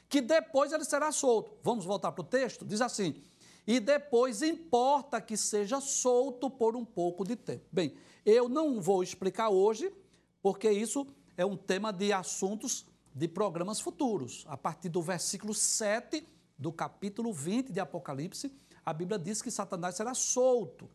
que 0.08 0.22
depois 0.22 0.74
ele 0.74 0.84
será 0.84 1.12
solto. 1.12 1.58
Vamos 1.64 1.86
voltar 1.86 2.12
para 2.12 2.22
o 2.22 2.26
texto? 2.26 2.66
Diz 2.66 2.82
assim: 2.82 3.24
e 3.66 3.80
depois 3.80 4.42
importa 4.42 5.22
que 5.22 5.38
seja 5.38 5.80
solto 5.80 6.50
por 6.50 6.76
um 6.76 6.84
pouco 6.84 7.24
de 7.24 7.36
tempo. 7.36 7.66
Bem, 7.72 7.96
eu 8.26 8.50
não 8.50 8.82
vou 8.82 9.04
explicar 9.04 9.50
hoje 9.50 9.94
porque 10.42 10.70
isso 10.72 11.08
é 11.38 11.46
um 11.46 11.58
tema 11.58 11.92
de 11.92 12.12
assuntos 12.14 12.86
de 13.14 13.28
programas 13.28 13.80
futuros. 13.80 14.46
A 14.48 14.58
partir 14.58 14.90
do 14.90 15.02
versículo 15.02 15.54
7 15.54 16.26
do 16.58 16.72
capítulo 16.72 17.34
20 17.34 17.72
de 17.72 17.80
Apocalipse, 17.80 18.52
a 18.86 18.94
Bíblia 18.94 19.20
diz 19.20 19.42
que 19.42 19.52
Satanás 19.52 19.96
será 19.96 20.14
solto 20.14 20.90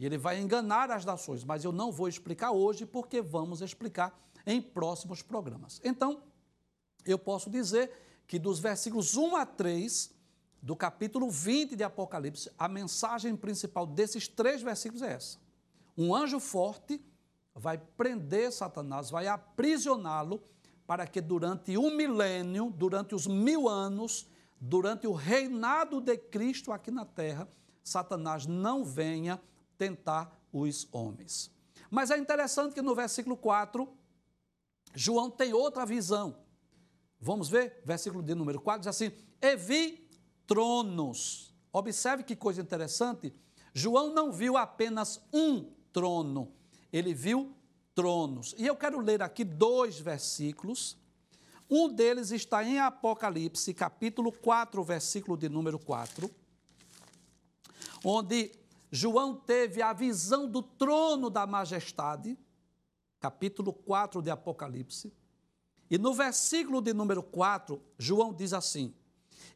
e 0.00 0.06
ele 0.06 0.16
vai 0.16 0.40
enganar 0.40 0.90
as 0.90 1.04
nações, 1.04 1.44
mas 1.44 1.62
eu 1.62 1.72
não 1.72 1.92
vou 1.92 2.08
explicar 2.08 2.52
hoje 2.52 2.86
porque 2.86 3.20
vamos 3.20 3.60
explicar 3.60 4.18
em 4.46 4.60
próximos 4.60 5.20
programas. 5.20 5.78
Então, 5.84 6.22
eu 7.04 7.18
posso 7.18 7.50
dizer 7.50 7.92
que 8.26 8.38
dos 8.38 8.58
versículos 8.58 9.14
1 9.14 9.36
a 9.36 9.44
3 9.44 10.10
do 10.62 10.74
capítulo 10.74 11.30
20 11.30 11.76
de 11.76 11.84
Apocalipse, 11.84 12.50
a 12.58 12.66
mensagem 12.66 13.36
principal 13.36 13.86
desses 13.86 14.26
três 14.26 14.62
versículos 14.62 15.02
é 15.02 15.12
essa. 15.12 15.38
Um 15.98 16.14
anjo 16.14 16.40
forte 16.40 16.98
vai 17.60 17.78
prender 17.78 18.50
Satanás, 18.50 19.10
vai 19.10 19.28
aprisioná-lo, 19.28 20.42
para 20.86 21.06
que 21.06 21.20
durante 21.20 21.76
um 21.78 21.94
milênio, 21.94 22.72
durante 22.76 23.14
os 23.14 23.26
mil 23.26 23.68
anos, 23.68 24.26
durante 24.60 25.06
o 25.06 25.12
reinado 25.12 26.00
de 26.00 26.16
Cristo 26.16 26.72
aqui 26.72 26.90
na 26.90 27.04
terra, 27.04 27.48
Satanás 27.84 28.46
não 28.46 28.84
venha 28.84 29.40
tentar 29.78 30.36
os 30.52 30.88
homens. 30.90 31.50
Mas 31.90 32.10
é 32.10 32.18
interessante 32.18 32.74
que 32.74 32.82
no 32.82 32.94
versículo 32.94 33.36
4, 33.36 33.88
João 34.94 35.30
tem 35.30 35.52
outra 35.52 35.86
visão. 35.86 36.36
Vamos 37.20 37.48
ver? 37.48 37.82
Versículo 37.84 38.22
de 38.22 38.34
número 38.34 38.60
4 38.60 38.80
diz 38.80 38.86
assim: 38.88 39.12
E 39.40 39.56
vi 39.56 40.08
tronos. 40.46 41.54
Observe 41.72 42.24
que 42.24 42.34
coisa 42.34 42.60
interessante. 42.60 43.32
João 43.72 44.12
não 44.12 44.32
viu 44.32 44.56
apenas 44.56 45.20
um 45.32 45.70
trono, 45.92 46.52
ele 46.92 47.14
viu 47.14 47.54
tronos. 47.94 48.54
E 48.58 48.66
eu 48.66 48.76
quero 48.76 49.00
ler 49.00 49.22
aqui 49.22 49.44
dois 49.44 49.98
versículos. 49.98 50.96
Um 51.68 51.88
deles 51.88 52.30
está 52.30 52.64
em 52.64 52.78
Apocalipse, 52.78 53.72
capítulo 53.72 54.32
4, 54.32 54.82
versículo 54.82 55.36
de 55.36 55.48
número 55.48 55.78
4, 55.78 56.28
onde 58.04 58.50
João 58.90 59.36
teve 59.36 59.80
a 59.80 59.92
visão 59.92 60.48
do 60.48 60.62
trono 60.62 61.30
da 61.30 61.46
majestade, 61.46 62.36
capítulo 63.20 63.72
4 63.72 64.20
de 64.20 64.30
Apocalipse. 64.30 65.12
E 65.88 65.96
no 65.96 66.12
versículo 66.12 66.80
de 66.80 66.92
número 66.92 67.22
4, 67.22 67.80
João 67.98 68.34
diz 68.34 68.52
assim: 68.52 68.92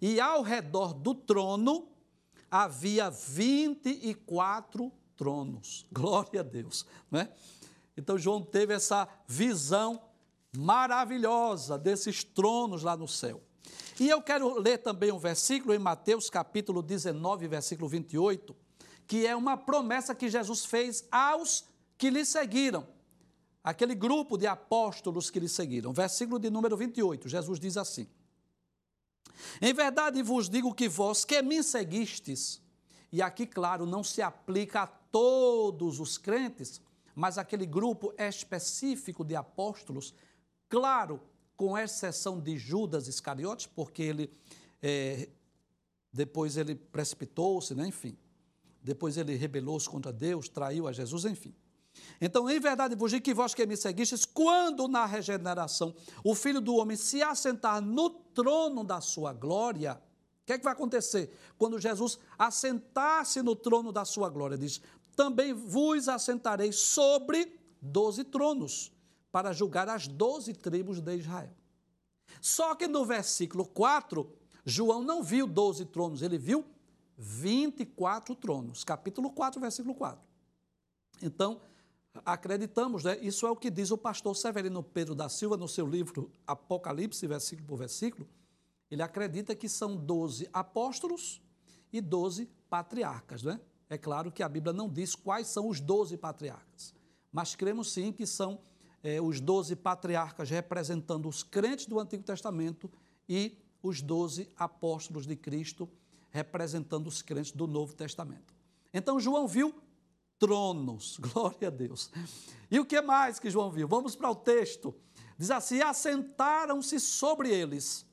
E 0.00 0.20
ao 0.20 0.42
redor 0.42 0.94
do 0.94 1.14
trono 1.14 1.88
havia 2.48 3.10
24 3.10 4.92
tronos. 5.16 5.86
Glória 5.92 6.40
a 6.40 6.44
Deus, 6.44 6.86
não 7.10 7.20
é? 7.20 7.32
Então 7.96 8.18
João 8.18 8.42
teve 8.42 8.74
essa 8.74 9.08
visão 9.26 10.02
maravilhosa 10.56 11.78
desses 11.78 12.24
tronos 12.24 12.82
lá 12.82 12.96
no 12.96 13.08
céu. 13.08 13.42
E 13.98 14.08
eu 14.08 14.20
quero 14.20 14.58
ler 14.58 14.78
também 14.78 15.12
um 15.12 15.18
versículo 15.18 15.72
em 15.72 15.78
Mateus 15.78 16.28
capítulo 16.28 16.82
19, 16.82 17.46
versículo 17.46 17.88
28, 17.88 18.54
que 19.06 19.26
é 19.26 19.36
uma 19.36 19.56
promessa 19.56 20.14
que 20.14 20.28
Jesus 20.28 20.64
fez 20.64 21.06
aos 21.10 21.64
que 21.96 22.10
lhe 22.10 22.24
seguiram. 22.24 22.86
Aquele 23.62 23.94
grupo 23.94 24.36
de 24.36 24.46
apóstolos 24.46 25.30
que 25.30 25.40
lhe 25.40 25.48
seguiram. 25.48 25.92
Versículo 25.92 26.38
de 26.38 26.50
número 26.50 26.76
28, 26.76 27.28
Jesus 27.28 27.58
diz 27.58 27.76
assim: 27.76 28.06
Em 29.60 29.72
verdade 29.72 30.22
vos 30.22 30.48
digo 30.48 30.74
que 30.74 30.88
vós 30.88 31.24
que 31.24 31.40
me 31.40 31.62
seguistes, 31.62 32.60
e 33.14 33.22
aqui, 33.22 33.46
claro, 33.46 33.86
não 33.86 34.02
se 34.02 34.20
aplica 34.20 34.82
a 34.82 34.86
todos 34.86 36.00
os 36.00 36.18
crentes, 36.18 36.80
mas 37.14 37.38
aquele 37.38 37.64
grupo 37.64 38.12
específico 38.18 39.24
de 39.24 39.36
apóstolos 39.36 40.14
Claro, 40.74 41.20
com 41.56 41.78
exceção 41.78 42.40
de 42.40 42.58
Judas 42.58 43.06
Iscariotes, 43.06 43.66
porque 43.66 44.02
ele 44.02 44.30
é, 44.82 45.28
depois 46.12 46.56
ele 46.56 46.74
precipitou-se, 46.74 47.76
né? 47.76 47.86
enfim. 47.86 48.16
Depois 48.82 49.16
ele 49.16 49.36
rebelou-se 49.36 49.88
contra 49.88 50.12
Deus, 50.12 50.48
traiu 50.48 50.88
a 50.88 50.92
Jesus, 50.92 51.24
enfim. 51.24 51.54
Então, 52.20 52.50
em 52.50 52.58
verdade 52.58 52.96
vos 52.96 53.12
digo 53.12 53.22
que 53.22 53.32
vós 53.32 53.54
que 53.54 53.64
me 53.64 53.76
seguistes, 53.76 54.24
quando 54.24 54.88
na 54.88 55.06
regeneração 55.06 55.94
o 56.24 56.34
Filho 56.34 56.60
do 56.60 56.74
Homem 56.74 56.96
se 56.96 57.22
assentar 57.22 57.80
no 57.80 58.10
trono 58.10 58.82
da 58.82 59.00
sua 59.00 59.32
glória, 59.32 60.02
o 60.44 60.46
que 60.46 60.52
é 60.52 60.58
que 60.58 60.64
vai 60.64 60.74
acontecer? 60.74 61.34
Quando 61.56 61.80
Jesus 61.80 62.18
assentar-se 62.38 63.40
no 63.40 63.56
trono 63.56 63.90
da 63.90 64.04
sua 64.04 64.28
glória, 64.28 64.58
diz: 64.58 64.78
também 65.16 65.54
vos 65.54 66.06
assentarei 66.06 66.70
sobre 66.70 67.58
doze 67.80 68.24
tronos 68.24 68.92
para 69.32 69.54
julgar 69.54 69.88
as 69.88 70.06
doze 70.06 70.52
tribos 70.52 71.00
de 71.00 71.16
Israel. 71.16 71.50
Só 72.42 72.74
que 72.74 72.86
no 72.86 73.06
versículo 73.06 73.64
4, 73.64 74.30
João 74.66 75.02
não 75.02 75.22
viu 75.22 75.46
doze 75.46 75.86
tronos, 75.86 76.20
ele 76.20 76.36
viu 76.36 76.62
24 77.16 78.34
tronos. 78.34 78.84
Capítulo 78.84 79.30
4, 79.30 79.58
versículo 79.58 79.94
4. 79.94 80.20
Então, 81.22 81.58
acreditamos, 82.22 83.02
né? 83.02 83.18
isso 83.22 83.46
é 83.46 83.50
o 83.50 83.56
que 83.56 83.70
diz 83.70 83.90
o 83.90 83.96
pastor 83.96 84.36
Severino 84.36 84.82
Pedro 84.82 85.14
da 85.14 85.30
Silva 85.30 85.56
no 85.56 85.68
seu 85.68 85.86
livro 85.86 86.30
Apocalipse, 86.46 87.26
versículo 87.26 87.66
por 87.66 87.78
versículo. 87.78 88.28
Ele 88.94 89.02
acredita 89.02 89.56
que 89.56 89.68
são 89.68 89.96
12 89.96 90.48
apóstolos 90.52 91.42
e 91.92 92.00
12 92.00 92.48
patriarcas. 92.70 93.42
Né? 93.42 93.60
É 93.90 93.98
claro 93.98 94.30
que 94.30 94.40
a 94.40 94.48
Bíblia 94.48 94.72
não 94.72 94.88
diz 94.88 95.16
quais 95.16 95.48
são 95.48 95.68
os 95.68 95.80
12 95.80 96.16
patriarcas, 96.16 96.94
mas 97.32 97.56
cremos 97.56 97.92
sim 97.92 98.12
que 98.12 98.24
são 98.24 98.60
é, 99.02 99.20
os 99.20 99.40
doze 99.40 99.74
patriarcas 99.74 100.48
representando 100.48 101.28
os 101.28 101.42
crentes 101.42 101.86
do 101.86 101.98
Antigo 101.98 102.22
Testamento 102.22 102.88
e 103.28 103.58
os 103.82 104.00
doze 104.00 104.48
apóstolos 104.56 105.26
de 105.26 105.34
Cristo 105.34 105.90
representando 106.30 107.08
os 107.08 107.20
crentes 107.20 107.50
do 107.50 107.66
Novo 107.66 107.96
Testamento. 107.96 108.54
Então 108.92 109.18
João 109.18 109.48
viu 109.48 109.74
tronos, 110.38 111.18
glória 111.34 111.66
a 111.66 111.70
Deus. 111.70 112.12
E 112.70 112.78
o 112.78 112.86
que 112.86 113.02
mais 113.02 113.40
que 113.40 113.50
João 113.50 113.72
viu? 113.72 113.88
Vamos 113.88 114.14
para 114.14 114.30
o 114.30 114.36
texto. 114.36 114.94
Diz 115.36 115.50
assim: 115.50 115.80
assentaram-se 115.82 117.00
sobre 117.00 117.50
eles 117.50 118.06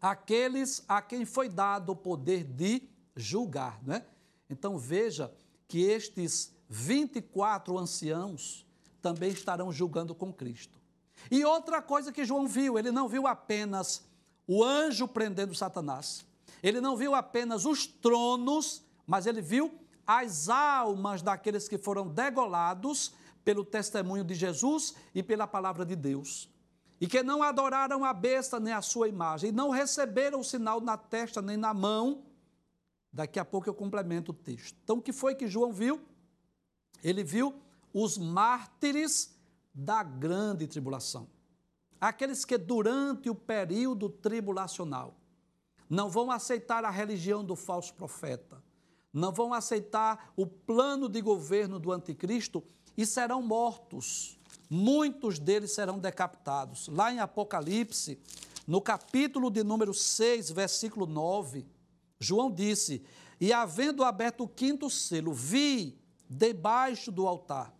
aqueles 0.00 0.84
a 0.88 1.02
quem 1.02 1.24
foi 1.24 1.48
dado 1.48 1.90
o 1.90 1.96
poder 1.96 2.44
de 2.44 2.82
julgar, 3.16 3.80
não 3.82 3.94
é? 3.94 4.06
Então 4.48 4.78
veja 4.78 5.32
que 5.66 5.82
estes 5.82 6.52
24 6.68 7.76
anciãos 7.78 8.66
também 9.02 9.30
estarão 9.30 9.72
julgando 9.72 10.14
com 10.14 10.32
Cristo. 10.32 10.78
E 11.30 11.44
outra 11.44 11.82
coisa 11.82 12.12
que 12.12 12.24
João 12.24 12.46
viu, 12.46 12.78
ele 12.78 12.90
não 12.90 13.08
viu 13.08 13.26
apenas 13.26 14.04
o 14.46 14.64
anjo 14.64 15.06
prendendo 15.06 15.54
Satanás, 15.54 16.24
ele 16.62 16.80
não 16.80 16.96
viu 16.96 17.14
apenas 17.14 17.64
os 17.64 17.86
tronos, 17.86 18.82
mas 19.06 19.26
ele 19.26 19.42
viu 19.42 19.78
as 20.06 20.48
almas 20.48 21.20
daqueles 21.20 21.68
que 21.68 21.76
foram 21.76 22.08
degolados 22.08 23.12
pelo 23.44 23.64
testemunho 23.64 24.24
de 24.24 24.34
Jesus 24.34 24.94
e 25.14 25.22
pela 25.22 25.46
palavra 25.46 25.84
de 25.84 25.94
Deus. 25.94 26.48
E 27.00 27.06
que 27.06 27.22
não 27.22 27.42
adoraram 27.42 28.04
a 28.04 28.12
besta 28.12 28.58
nem 28.58 28.72
a 28.72 28.82
sua 28.82 29.08
imagem, 29.08 29.50
e 29.50 29.52
não 29.52 29.70
receberam 29.70 30.40
o 30.40 30.44
sinal 30.44 30.80
na 30.80 30.96
testa 30.96 31.40
nem 31.40 31.56
na 31.56 31.72
mão. 31.72 32.24
Daqui 33.12 33.38
a 33.38 33.44
pouco 33.44 33.68
eu 33.68 33.74
complemento 33.74 34.32
o 34.32 34.34
texto. 34.34 34.76
Então, 34.82 34.98
o 34.98 35.02
que 35.02 35.12
foi 35.12 35.34
que 35.34 35.46
João 35.46 35.72
viu? 35.72 36.00
Ele 37.02 37.22
viu 37.22 37.54
os 37.92 38.18
mártires 38.18 39.34
da 39.72 40.02
grande 40.02 40.66
tribulação. 40.66 41.28
Aqueles 42.00 42.44
que 42.44 42.58
durante 42.58 43.30
o 43.30 43.34
período 43.34 44.08
tribulacional 44.08 45.16
não 45.88 46.08
vão 46.08 46.30
aceitar 46.30 46.84
a 46.84 46.90
religião 46.90 47.44
do 47.44 47.56
falso 47.56 47.94
profeta, 47.94 48.62
não 49.12 49.32
vão 49.32 49.54
aceitar 49.54 50.32
o 50.36 50.46
plano 50.46 51.08
de 51.08 51.20
governo 51.20 51.78
do 51.78 51.90
anticristo 51.90 52.62
e 52.96 53.06
serão 53.06 53.40
mortos. 53.42 54.37
Muitos 54.68 55.38
deles 55.38 55.72
serão 55.72 55.98
decapitados. 55.98 56.88
Lá 56.88 57.12
em 57.12 57.20
Apocalipse, 57.20 58.18
no 58.66 58.80
capítulo 58.80 59.50
de 59.50 59.62
número 59.64 59.94
6, 59.94 60.50
versículo 60.50 61.06
9, 61.06 61.66
João 62.20 62.50
disse: 62.50 63.02
E 63.40 63.52
havendo 63.52 64.04
aberto 64.04 64.44
o 64.44 64.48
quinto 64.48 64.90
selo, 64.90 65.32
vi 65.32 65.98
debaixo 66.28 67.10
do 67.10 67.26
altar 67.26 67.78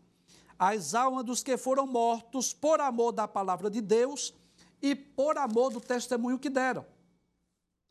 as 0.59 0.95
almas 0.95 1.25
dos 1.25 1.43
que 1.43 1.57
foram 1.57 1.87
mortos 1.87 2.53
por 2.53 2.81
amor 2.81 3.13
da 3.13 3.29
palavra 3.29 3.71
de 3.71 3.81
Deus 3.81 4.35
e 4.83 4.95
por 4.95 5.39
amor 5.39 5.71
do 5.71 5.81
testemunho 5.81 6.39
que 6.39 6.51
deram. 6.51 6.85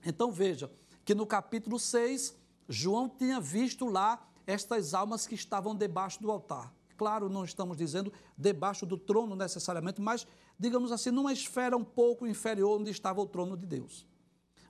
Então 0.06 0.32
veja 0.32 0.70
que 1.06 1.16
no 1.16 1.26
capítulo 1.26 1.80
6, 1.80 2.36
João 2.68 3.08
tinha 3.08 3.40
visto 3.40 3.86
lá 3.86 4.28
estas 4.46 4.94
almas 4.94 5.26
que 5.26 5.36
estavam 5.36 5.74
debaixo 5.74 6.22
do 6.22 6.30
altar. 6.30 6.74
Claro, 6.97 7.29
não 7.29 7.43
estamos 7.43 7.77
dizendo 7.77 8.12
debaixo 8.38 8.86
do 8.86 8.97
trono 8.97 9.36
necessariamente, 9.36 10.01
mas, 10.01 10.25
digamos 10.60 10.91
assim, 10.91 11.12
numa 11.12 11.31
esfera 11.31 11.77
um 11.77 11.83
pouco 11.83 12.25
inferior 12.25 12.79
onde 12.79 12.89
estava 12.89 13.21
o 13.21 13.25
trono 13.27 13.55
de 13.55 13.65
Deus. 13.65 14.07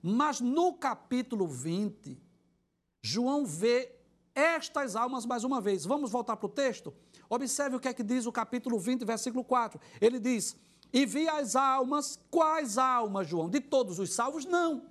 Mas 0.03 0.41
no 0.41 0.73
capítulo 0.73 1.47
20, 1.47 2.21
João 3.01 3.45
vê 3.45 3.95
estas 4.35 4.95
almas 4.95 5.25
mais 5.25 5.43
uma 5.43 5.59
vez. 5.59 5.85
Vamos 5.85 6.11
voltar 6.11 6.37
para 6.37 6.45
o 6.45 6.49
texto? 6.49 6.93
Observe 7.29 7.75
o 7.75 7.79
que 7.79 7.87
é 7.87 7.93
que 7.93 8.03
diz 8.03 8.25
o 8.25 8.31
capítulo 8.31 8.77
20, 8.79 9.03
versículo 9.03 9.43
4. 9.43 9.79
Ele 9.99 10.19
diz: 10.19 10.55
E 10.93 11.05
vi 11.05 11.27
as 11.27 11.55
almas, 11.55 12.19
quais 12.29 12.77
almas, 12.77 13.27
João? 13.27 13.49
De 13.49 13.59
todos 13.59 13.97
os 13.99 14.13
salvos? 14.13 14.45
Não. 14.45 14.85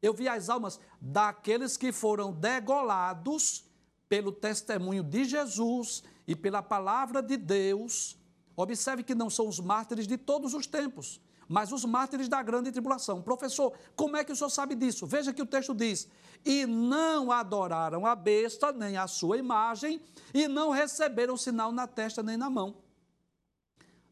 Eu 0.00 0.14
vi 0.14 0.28
as 0.28 0.48
almas 0.48 0.80
daqueles 1.00 1.76
que 1.76 1.92
foram 1.92 2.32
degolados 2.32 3.64
pelo 4.08 4.32
testemunho 4.32 5.02
de 5.02 5.24
Jesus 5.24 6.02
e 6.28 6.36
pela 6.36 6.62
palavra 6.62 7.22
de 7.22 7.38
Deus. 7.38 8.18
Observe 8.54 9.02
que 9.02 9.14
não 9.14 9.30
são 9.30 9.48
os 9.48 9.58
mártires 9.58 10.06
de 10.06 10.18
todos 10.18 10.52
os 10.52 10.66
tempos, 10.66 11.20
mas 11.48 11.72
os 11.72 11.86
mártires 11.86 12.28
da 12.28 12.42
grande 12.42 12.70
tribulação. 12.70 13.22
Professor, 13.22 13.72
como 13.96 14.16
é 14.16 14.22
que 14.22 14.32
o 14.32 14.36
senhor 14.36 14.50
sabe 14.50 14.74
disso? 14.74 15.06
Veja 15.06 15.32
que 15.32 15.40
o 15.40 15.46
texto 15.46 15.74
diz: 15.74 16.06
E 16.44 16.66
não 16.66 17.32
adoraram 17.32 18.04
a 18.04 18.14
besta, 18.14 18.70
nem 18.72 18.98
a 18.98 19.06
sua 19.06 19.38
imagem, 19.38 20.02
e 20.34 20.46
não 20.46 20.70
receberam 20.70 21.36
sinal 21.36 21.72
na 21.72 21.86
testa 21.86 22.22
nem 22.22 22.36
na 22.36 22.50
mão. 22.50 22.76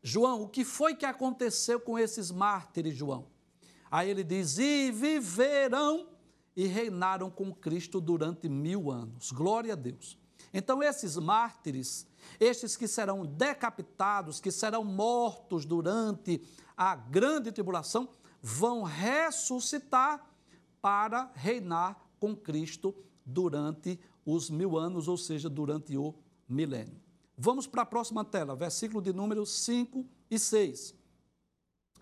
João, 0.02 0.42
o 0.42 0.48
que 0.48 0.64
foi 0.64 0.94
que 0.94 1.05
aconteceu 1.05 1.79
com 1.79 1.98
esses 1.98 2.31
mártires, 2.31 2.96
João? 2.96 3.26
Aí 3.90 4.09
ele 4.09 4.24
diz: 4.24 4.57
E 4.57 4.90
viverão 4.90 6.09
e 6.57 6.66
reinaram 6.66 7.29
com 7.31 7.52
Cristo 7.52 8.00
durante 8.00 8.48
mil 8.48 8.90
anos. 8.90 9.31
Glória 9.31 9.74
a 9.74 9.76
Deus. 9.76 10.16
Então, 10.52 10.82
esses 10.82 11.16
mártires, 11.16 12.06
estes 12.40 12.76
que 12.76 12.88
serão 12.88 13.24
decapitados, 13.24 14.40
que 14.40 14.50
serão 14.50 14.85
mortos 14.85 15.64
durante 15.64 16.40
a 16.76 16.94
grande 16.94 17.52
tribulação, 17.52 18.09
vão 18.40 18.82
ressuscitar 18.82 20.24
para 20.80 21.30
reinar 21.35 22.00
com 22.20 22.35
Cristo 22.37 22.94
durante 23.24 23.98
os 24.24 24.48
mil 24.50 24.78
anos, 24.78 25.09
ou 25.09 25.16
seja, 25.16 25.48
durante 25.48 25.96
o 25.96 26.14
milênio. 26.48 27.00
Vamos 27.37 27.66
para 27.66 27.82
a 27.82 27.87
próxima 27.87 28.24
tela, 28.24 28.56
versículo 28.56 29.02
de 29.02 29.12
número 29.12 29.44
5 29.44 30.06
e 30.30 30.38
6. 30.38 30.94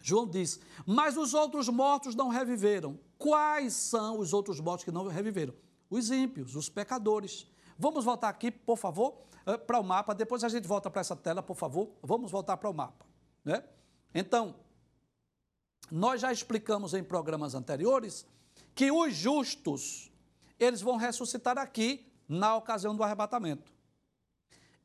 João 0.00 0.28
diz: 0.28 0.60
Mas 0.86 1.16
os 1.16 1.34
outros 1.34 1.68
mortos 1.68 2.14
não 2.14 2.28
reviveram. 2.28 2.98
Quais 3.16 3.72
são 3.72 4.18
os 4.18 4.32
outros 4.32 4.60
mortos 4.60 4.84
que 4.84 4.92
não 4.92 5.08
reviveram? 5.08 5.54
Os 5.88 6.10
ímpios, 6.10 6.54
os 6.54 6.68
pecadores. 6.68 7.46
Vamos 7.78 8.04
voltar 8.04 8.28
aqui, 8.28 8.50
por 8.50 8.76
favor, 8.76 9.16
eh, 9.46 9.56
para 9.56 9.78
o 9.78 9.84
mapa. 9.84 10.14
Depois 10.14 10.44
a 10.44 10.48
gente 10.48 10.66
volta 10.66 10.90
para 10.90 11.00
essa 11.00 11.16
tela, 11.16 11.42
por 11.42 11.56
favor. 11.56 11.90
Vamos 12.02 12.30
voltar 12.30 12.56
para 12.56 12.70
o 12.70 12.74
mapa. 12.74 13.04
Né? 13.44 13.62
Então, 14.14 14.54
nós 15.90 16.20
já 16.20 16.32
explicamos 16.32 16.94
em 16.94 17.02
programas 17.02 17.54
anteriores 17.54 18.26
que 18.74 18.90
os 18.90 19.14
justos, 19.14 20.10
eles 20.58 20.80
vão 20.80 20.96
ressuscitar 20.96 21.58
aqui 21.58 22.10
na 22.28 22.56
ocasião 22.56 22.94
do 22.96 23.02
arrebatamento. 23.02 23.72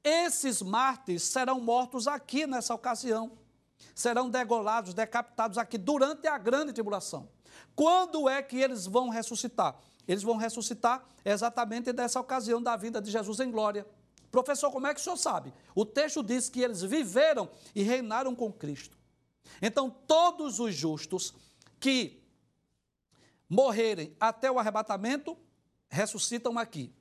Esses 0.04 0.62
mártires 0.62 1.24
serão 1.24 1.60
mortos 1.60 2.08
aqui 2.08 2.46
nessa 2.48 2.74
ocasião 2.74 3.38
serão 3.96 4.30
degolados, 4.30 4.94
decapitados 4.94 5.58
aqui 5.58 5.78
durante 5.78 6.28
a 6.28 6.38
grande 6.38 6.74
tribulação. 6.74 7.30
Quando 7.76 8.28
é 8.28 8.42
que 8.42 8.58
eles 8.58 8.86
vão 8.86 9.10
ressuscitar? 9.10 9.76
Eles 10.08 10.24
vão 10.24 10.38
ressuscitar 10.38 11.06
exatamente 11.24 11.94
nessa 11.94 12.20
ocasião 12.20 12.62
da 12.62 12.76
vinda 12.76 13.02
de 13.02 13.12
Jesus 13.12 13.40
em 13.40 13.52
glória. 13.52 13.86
Professor, 14.32 14.72
como 14.72 14.88
é 14.88 14.94
que 14.94 15.00
o 15.00 15.04
senhor 15.04 15.18
sabe? 15.18 15.54
O 15.74 15.86
texto 15.86 16.24
diz 16.24 16.50
que 16.50 16.62
eles 16.62 16.82
viveram 16.82 17.50
e 17.76 17.84
reinaram 17.84 18.36
com 18.36 18.52
Cristo. 18.52 18.98
Então, 19.62 19.90
todos 19.90 20.60
os 20.60 20.74
justos 20.74 21.34
que 21.80 22.22
morrerem 23.48 24.16
até 24.20 24.52
o 24.52 24.60
arrebatamento 24.60 25.38
ressuscitam 25.90 26.58
aqui. 26.58 26.94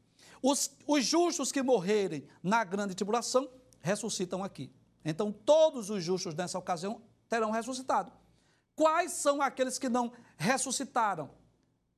Os, 0.43 0.71
os 0.87 1.05
justos 1.05 1.53
que 1.53 1.63
morrerem 1.63 2.27
na 2.43 2.65
grande 2.65 2.95
tribulação 2.95 3.51
ressuscitam 3.81 4.43
aqui. 4.43 4.73
Então, 5.05 5.33
todos 5.33 5.91
os 5.91 6.03
justos 6.03 6.35
nessa 6.35 6.59
ocasião 6.59 7.03
terão 7.29 7.51
ressuscitado. 7.51 8.13
Quais 8.79 9.11
são 9.11 9.43
aqueles 9.43 9.77
que 9.77 9.89
não 9.89 10.13
ressuscitaram? 10.37 11.29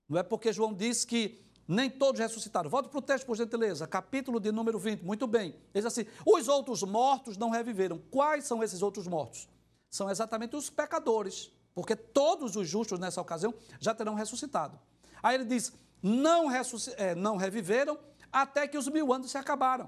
Não 0.08 0.18
é 0.18 0.22
porque 0.22 0.50
João 0.50 0.72
diz 0.72 1.04
que 1.04 1.44
nem 1.68 1.90
todos 1.90 2.18
ressuscitaram. 2.18 2.70
Volta 2.70 2.88
para 2.88 2.98
o 2.98 3.02
texto, 3.02 3.26
por 3.26 3.36
gentileza, 3.36 3.86
capítulo 3.86 4.40
de 4.40 4.50
número 4.50 4.78
20. 4.78 5.02
Muito 5.04 5.26
bem. 5.26 5.48
Ele 5.50 5.60
diz 5.74 5.84
assim: 5.84 6.06
os 6.24 6.48
outros 6.48 6.82
mortos 6.82 7.36
não 7.36 7.50
reviveram. 7.50 7.98
Quais 8.10 8.46
são 8.46 8.62
esses 8.62 8.80
outros 8.80 9.06
mortos? 9.06 9.46
São 9.90 10.08
exatamente 10.08 10.56
os 10.56 10.70
pecadores, 10.70 11.52
porque 11.74 11.94
todos 11.94 12.56
os 12.56 12.66
justos 12.66 12.98
nessa 12.98 13.20
ocasião 13.20 13.52
já 13.78 13.94
terão 13.94 14.14
ressuscitado. 14.14 14.80
Aí 15.22 15.34
ele 15.34 15.44
diz: 15.44 15.74
não, 16.02 16.50
é, 16.50 17.14
não 17.14 17.36
reviveram 17.36 17.98
até 18.32 18.66
que 18.66 18.78
os 18.78 18.88
mil 18.88 19.12
anos 19.12 19.30
se 19.30 19.36
acabaram. 19.36 19.86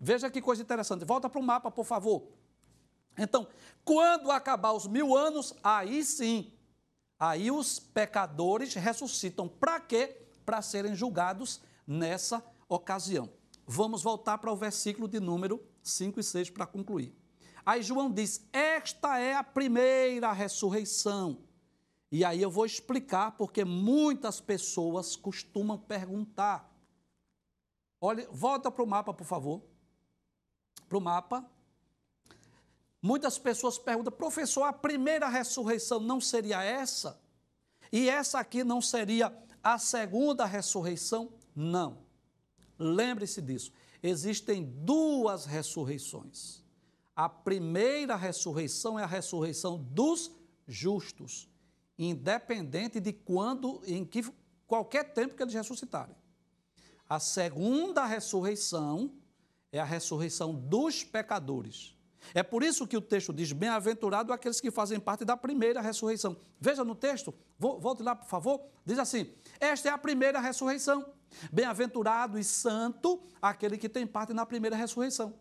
Veja 0.00 0.28
que 0.28 0.42
coisa 0.42 0.60
interessante. 0.60 1.04
Volta 1.04 1.30
para 1.30 1.40
o 1.40 1.42
mapa, 1.44 1.70
por 1.70 1.84
favor. 1.84 2.26
Então, 3.16 3.46
quando 3.84 4.30
acabar 4.30 4.72
os 4.72 4.86
mil 4.86 5.16
anos, 5.16 5.54
aí 5.62 6.04
sim, 6.04 6.52
aí 7.18 7.50
os 7.50 7.78
pecadores 7.78 8.74
ressuscitam. 8.74 9.48
Para 9.48 9.80
quê? 9.80 10.22
Para 10.44 10.62
serem 10.62 10.94
julgados 10.94 11.60
nessa 11.86 12.44
ocasião. 12.68 13.30
Vamos 13.66 14.02
voltar 14.02 14.38
para 14.38 14.52
o 14.52 14.56
versículo 14.56 15.08
de 15.08 15.20
número 15.20 15.62
5 15.82 16.20
e 16.20 16.22
6 16.22 16.50
para 16.50 16.66
concluir. 16.66 17.14
Aí 17.64 17.82
João 17.82 18.10
diz: 18.10 18.46
Esta 18.52 19.18
é 19.18 19.34
a 19.34 19.44
primeira 19.44 20.32
ressurreição. 20.32 21.38
E 22.10 22.24
aí 22.24 22.42
eu 22.42 22.50
vou 22.50 22.66
explicar 22.66 23.32
porque 23.32 23.64
muitas 23.64 24.40
pessoas 24.40 25.16
costumam 25.16 25.78
perguntar. 25.78 26.70
Olha, 28.00 28.28
volta 28.30 28.70
para 28.70 28.82
o 28.82 28.86
mapa, 28.86 29.14
por 29.14 29.24
favor. 29.24 29.62
Para 30.88 30.98
o 30.98 31.00
mapa. 31.00 31.48
Muitas 33.02 33.36
pessoas 33.36 33.78
perguntam, 33.78 34.12
professor, 34.12 34.62
a 34.62 34.72
primeira 34.72 35.28
ressurreição 35.28 35.98
não 35.98 36.20
seria 36.20 36.62
essa? 36.62 37.20
E 37.90 38.08
essa 38.08 38.38
aqui 38.38 38.62
não 38.62 38.80
seria 38.80 39.36
a 39.60 39.76
segunda 39.76 40.46
ressurreição? 40.46 41.32
Não. 41.54 41.98
Lembre-se 42.78 43.42
disso. 43.42 43.72
Existem 44.00 44.64
duas 44.64 45.46
ressurreições. 45.46 46.62
A 47.14 47.28
primeira 47.28 48.14
ressurreição 48.14 48.96
é 48.96 49.02
a 49.02 49.06
ressurreição 49.06 49.78
dos 49.78 50.30
justos, 50.66 51.48
independente 51.98 53.00
de 53.00 53.12
quando, 53.12 53.82
em 53.84 54.04
que 54.04 54.22
qualquer 54.64 55.12
tempo 55.12 55.34
que 55.34 55.42
eles 55.42 55.54
ressuscitarem. 55.54 56.14
A 57.08 57.18
segunda 57.18 58.06
ressurreição 58.06 59.12
é 59.72 59.80
a 59.80 59.84
ressurreição 59.84 60.54
dos 60.54 61.02
pecadores 61.02 61.96
é 62.34 62.42
por 62.42 62.62
isso 62.62 62.86
que 62.86 62.96
o 62.96 63.00
texto 63.00 63.32
diz: 63.32 63.52
Bem-aventurado 63.52 64.32
aqueles 64.32 64.60
que 64.60 64.70
fazem 64.70 64.98
parte 65.00 65.24
da 65.24 65.36
primeira 65.36 65.80
ressurreição. 65.80 66.36
Veja 66.60 66.84
no 66.84 66.94
texto, 66.94 67.34
volte 67.58 68.02
lá, 68.02 68.14
por 68.14 68.28
favor. 68.28 68.60
Diz 68.84 68.98
assim: 68.98 69.32
Esta 69.60 69.88
é 69.88 69.92
a 69.92 69.98
primeira 69.98 70.40
ressurreição. 70.40 71.04
Bem-aventurado 71.50 72.38
e 72.38 72.44
santo 72.44 73.22
aquele 73.40 73.78
que 73.78 73.88
tem 73.88 74.06
parte 74.06 74.32
na 74.32 74.44
primeira 74.44 74.76
ressurreição. 74.76 75.34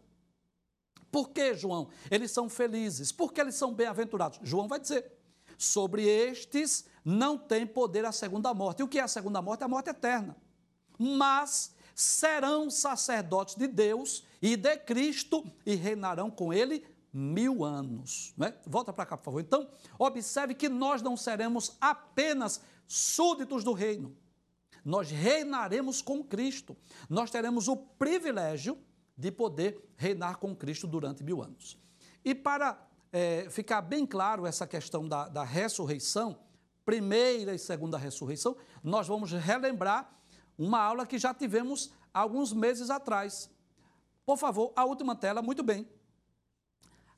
Por 1.12 1.30
que, 1.30 1.54
João? 1.54 1.90
Eles 2.10 2.32
são 2.32 2.48
felizes. 2.48 3.12
Por 3.12 3.34
que 3.34 3.42
eles 3.42 3.56
são 3.56 3.74
bem-aventurados? 3.74 4.40
João 4.44 4.68
vai 4.68 4.80
dizer: 4.80 5.12
Sobre 5.58 6.08
estes 6.08 6.86
não 7.04 7.38
tem 7.38 7.68
poder 7.68 8.06
a 8.06 8.12
segunda 8.12 8.54
morte. 8.54 8.80
E 8.80 8.84
o 8.84 8.88
que 8.88 9.00
é 9.00 9.04
a 9.04 9.08
segunda 9.08 9.42
morte? 9.42 9.64
A 9.64 9.68
morte 9.68 9.90
eterna. 9.90 10.36
Mas 10.98 11.74
serão 12.02 12.70
sacerdotes 12.70 13.56
de 13.56 13.68
Deus 13.68 14.24
e 14.42 14.56
de 14.56 14.76
Cristo 14.78 15.46
e 15.66 15.76
reinarão 15.76 16.30
com 16.30 16.52
ele 16.52 16.84
mil 17.14 17.64
anos. 17.64 18.34
Né? 18.38 18.54
Volta 18.66 18.92
para 18.92 19.06
cá, 19.06 19.18
por 19.18 19.26
favor. 19.26 19.42
Então, 19.42 19.70
observe 20.00 20.54
que 20.56 20.68
nós 20.68 21.02
não 21.02 21.16
seremos 21.16 21.78
apenas 21.80 22.62
súditos 22.88 23.64
do 23.64 23.74
reino. 23.74 24.16
Nós 24.84 25.12
reinaremos 25.12 26.02
com 26.02 26.24
Cristo. 26.24 26.76
Nós 27.10 27.30
teremos 27.30 27.68
o 27.68 27.78
privilégio 27.78 28.78
de 29.16 29.32
poder 29.32 29.80
reinar 29.96 30.38
com 30.38 30.56
Cristo 30.56 30.88
durante 30.88 31.24
mil 31.24 31.42
anos. 31.42 31.78
E 32.26 32.34
para 32.34 32.88
é, 33.12 33.48
ficar 33.50 33.82
bem 33.82 34.06
claro 34.06 34.46
essa 34.48 34.66
questão 34.66 35.08
da, 35.08 35.28
da 35.28 35.44
ressurreição, 35.44 36.40
primeira 36.84 37.54
e 37.54 37.60
segunda 37.60 37.98
ressurreição, 37.98 38.58
nós 38.84 39.08
vamos 39.08 39.32
relembrar 39.32 40.21
uma 40.66 40.80
aula 40.80 41.06
que 41.06 41.18
já 41.18 41.34
tivemos 41.34 41.92
alguns 42.14 42.54
meses 42.54 42.90
atrás. 42.90 43.50
Por 44.26 44.38
favor, 44.38 44.72
a 44.76 44.86
última 44.86 45.16
tela, 45.16 45.42
muito 45.42 45.64
bem. 45.64 45.88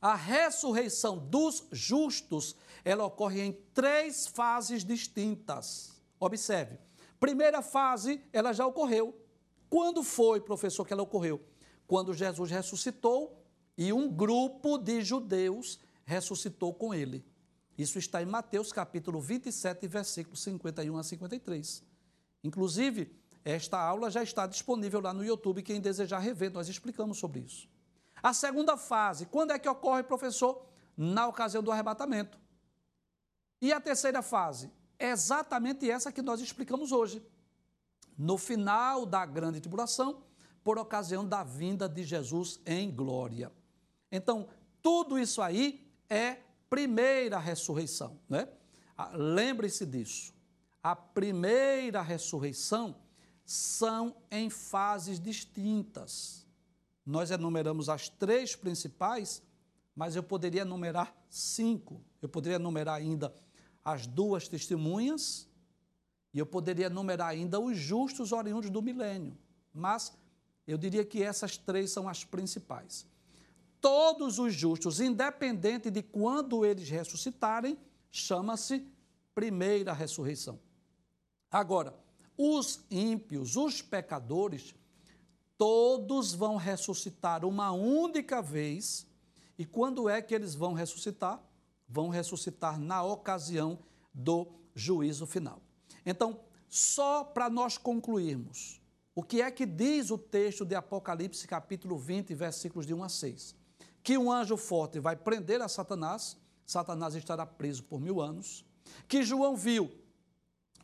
A 0.02 0.16
ressurreição 0.16 1.18
dos 1.18 1.68
justos, 1.72 2.56
ela 2.84 3.06
ocorre 3.06 3.42
em 3.42 3.54
três 3.74 4.28
fases 4.28 4.84
distintas. 4.84 6.02
Observe. 6.20 6.78
Primeira 7.20 7.62
fase, 7.62 8.22
ela 8.32 8.54
já 8.54 8.66
ocorreu. 8.66 9.18
Quando 9.70 10.04
foi, 10.04 10.42
professor, 10.42 10.86
que 10.86 10.94
ela 10.94 11.04
ocorreu? 11.04 11.42
Quando 11.88 12.14
Jesus 12.14 12.52
ressuscitou 12.52 13.44
e 13.78 13.92
um 13.92 14.10
grupo 14.10 14.78
de 14.78 15.02
judeus 15.02 15.80
ressuscitou 16.06 16.74
com 16.74 16.94
ele. 16.94 17.26
Isso 17.78 17.98
está 17.98 18.22
em 18.22 18.26
Mateus 18.26 18.72
capítulo 18.72 19.20
27, 19.20 19.88
versículos 19.88 20.44
51 20.44 20.98
a 20.98 21.04
53. 21.04 21.84
Inclusive, 22.44 23.23
esta 23.46 23.78
aula 23.78 24.10
já 24.10 24.24
está 24.24 24.48
disponível 24.48 25.02
lá 25.02 25.14
no 25.14 25.24
YouTube, 25.24 25.62
quem 25.62 25.82
desejar 25.82 26.20
rever, 26.20 26.52
nós 26.52 26.70
explicamos 26.70 27.18
sobre 27.18 27.42
isso. 27.42 27.68
A 28.22 28.34
segunda 28.34 28.78
fase, 28.78 29.26
quando 29.26 29.52
é 29.52 29.60
que 29.60 29.68
ocorre, 29.68 30.04
professor? 30.04 30.66
Na 30.96 31.28
ocasião 31.28 31.62
do 31.62 31.72
arrebatamento. 31.72 32.38
E 33.62 33.74
a 33.74 33.82
terceira 33.82 34.22
fase? 34.22 34.72
É 34.98 35.10
exatamente 35.10 35.90
essa 35.90 36.12
que 36.12 36.22
nós 36.22 36.40
explicamos 36.40 36.92
hoje. 36.92 37.22
No 38.18 38.38
final 38.38 39.06
da 39.06 39.26
grande 39.26 39.60
tribulação, 39.60 40.24
por 40.64 40.78
ocasião 40.78 41.28
da 41.28 41.44
vinda 41.44 41.90
de 41.90 42.04
Jesus 42.04 42.62
em 42.66 42.90
glória. 42.90 43.52
Então, 44.10 44.48
tudo 44.82 45.20
isso 45.20 45.42
aí 45.42 45.86
é 46.10 46.38
primeira 46.70 47.38
ressurreição, 47.40 48.20
né? 48.30 48.48
Ah, 48.98 49.12
lembre-se 49.14 49.86
disso. 49.86 50.34
A 50.82 50.96
primeira 50.96 52.02
ressurreição 52.02 52.96
são 53.46 54.16
em 54.32 54.50
fases 54.50 55.20
distintas. 55.20 56.46
Nós 57.06 57.32
enumeramos 57.32 57.90
as 57.90 58.08
três 58.10 58.56
principais, 58.56 59.42
mas 59.96 60.16
eu 60.16 60.24
poderia 60.24 60.62
enumerar 60.62 61.16
cinco. 61.30 62.02
Eu 62.22 62.30
poderia 62.30 62.56
enumerar 62.56 62.96
ainda 62.96 63.34
as 63.84 64.08
duas 64.08 64.48
testemunhas 64.48 65.48
e 66.34 66.40
eu 66.40 66.46
poderia 66.46 66.88
enumerar 66.88 67.30
ainda 67.30 67.60
os 67.60 67.78
justos 67.78 68.32
oriundos 68.32 68.70
do 68.70 68.82
milênio. 68.82 69.38
Mas 69.74 70.18
eu 70.66 70.78
diria 70.78 71.06
que 71.06 71.22
essas 71.22 71.58
três 71.58 71.92
são 71.92 72.08
as 72.08 72.24
principais. 72.24 73.06
Todos 73.82 74.40
os 74.40 74.54
justos, 74.54 75.02
independente 75.02 75.92
de 75.92 76.02
quando 76.02 76.66
eles 76.66 76.90
ressuscitarem, 76.90 77.78
chama-se 78.10 78.88
primeira 79.36 79.92
ressurreição. 79.92 80.58
Agora, 81.52 81.94
os 82.38 82.82
ímpios, 82.90 83.56
os 83.56 83.82
pecadores, 83.82 84.74
todos 85.58 86.34
vão 86.34 86.56
ressuscitar 86.56 87.46
uma 87.46 87.72
única 87.72 88.42
vez. 88.42 89.08
E 89.58 89.66
quando 89.66 90.10
é 90.10 90.22
que 90.22 90.34
eles 90.34 90.56
vão 90.56 90.74
ressuscitar? 90.74 91.42
Vão 91.88 92.10
ressuscitar 92.10 92.80
na 92.80 93.04
ocasião 93.04 93.80
do 94.14 94.48
juízo 94.76 95.26
final. 95.26 95.62
Então, 96.06 96.40
só 96.70 97.24
para 97.24 97.50
nós 97.50 97.78
concluirmos, 97.78 98.82
o 99.16 99.22
que 99.22 99.42
é 99.42 99.52
que 99.52 99.66
diz 99.66 100.10
o 100.10 100.18
texto 100.18 100.66
de 100.66 100.74
Apocalipse, 100.74 101.48
capítulo 101.48 101.98
20, 101.98 102.34
versículos 102.34 102.86
de 102.86 102.94
1 102.94 103.04
a 103.04 103.10
6? 103.10 103.56
Que 104.02 104.18
um 104.18 104.32
anjo 104.32 104.58
forte 104.58 105.00
vai 105.00 105.16
prender 105.16 105.62
a 105.62 105.68
Satanás, 105.68 106.36
Satanás 106.66 107.14
estará 107.14 107.46
preso 107.46 107.84
por 107.84 108.02
mil 108.02 108.20
anos. 108.20 108.66
Que 109.08 109.24
João 109.24 109.56
viu 109.56 109.92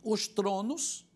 os 0.02 0.28
tronos, 0.28 1.06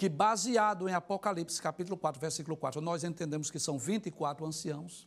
que 0.00 0.08
baseado 0.08 0.88
em 0.88 0.94
Apocalipse, 0.94 1.60
capítulo 1.60 1.94
4, 1.94 2.18
versículo 2.18 2.56
4, 2.56 2.80
nós 2.80 3.04
entendemos 3.04 3.50
que 3.50 3.58
são 3.58 3.78
24 3.78 4.46
anciãos. 4.46 5.06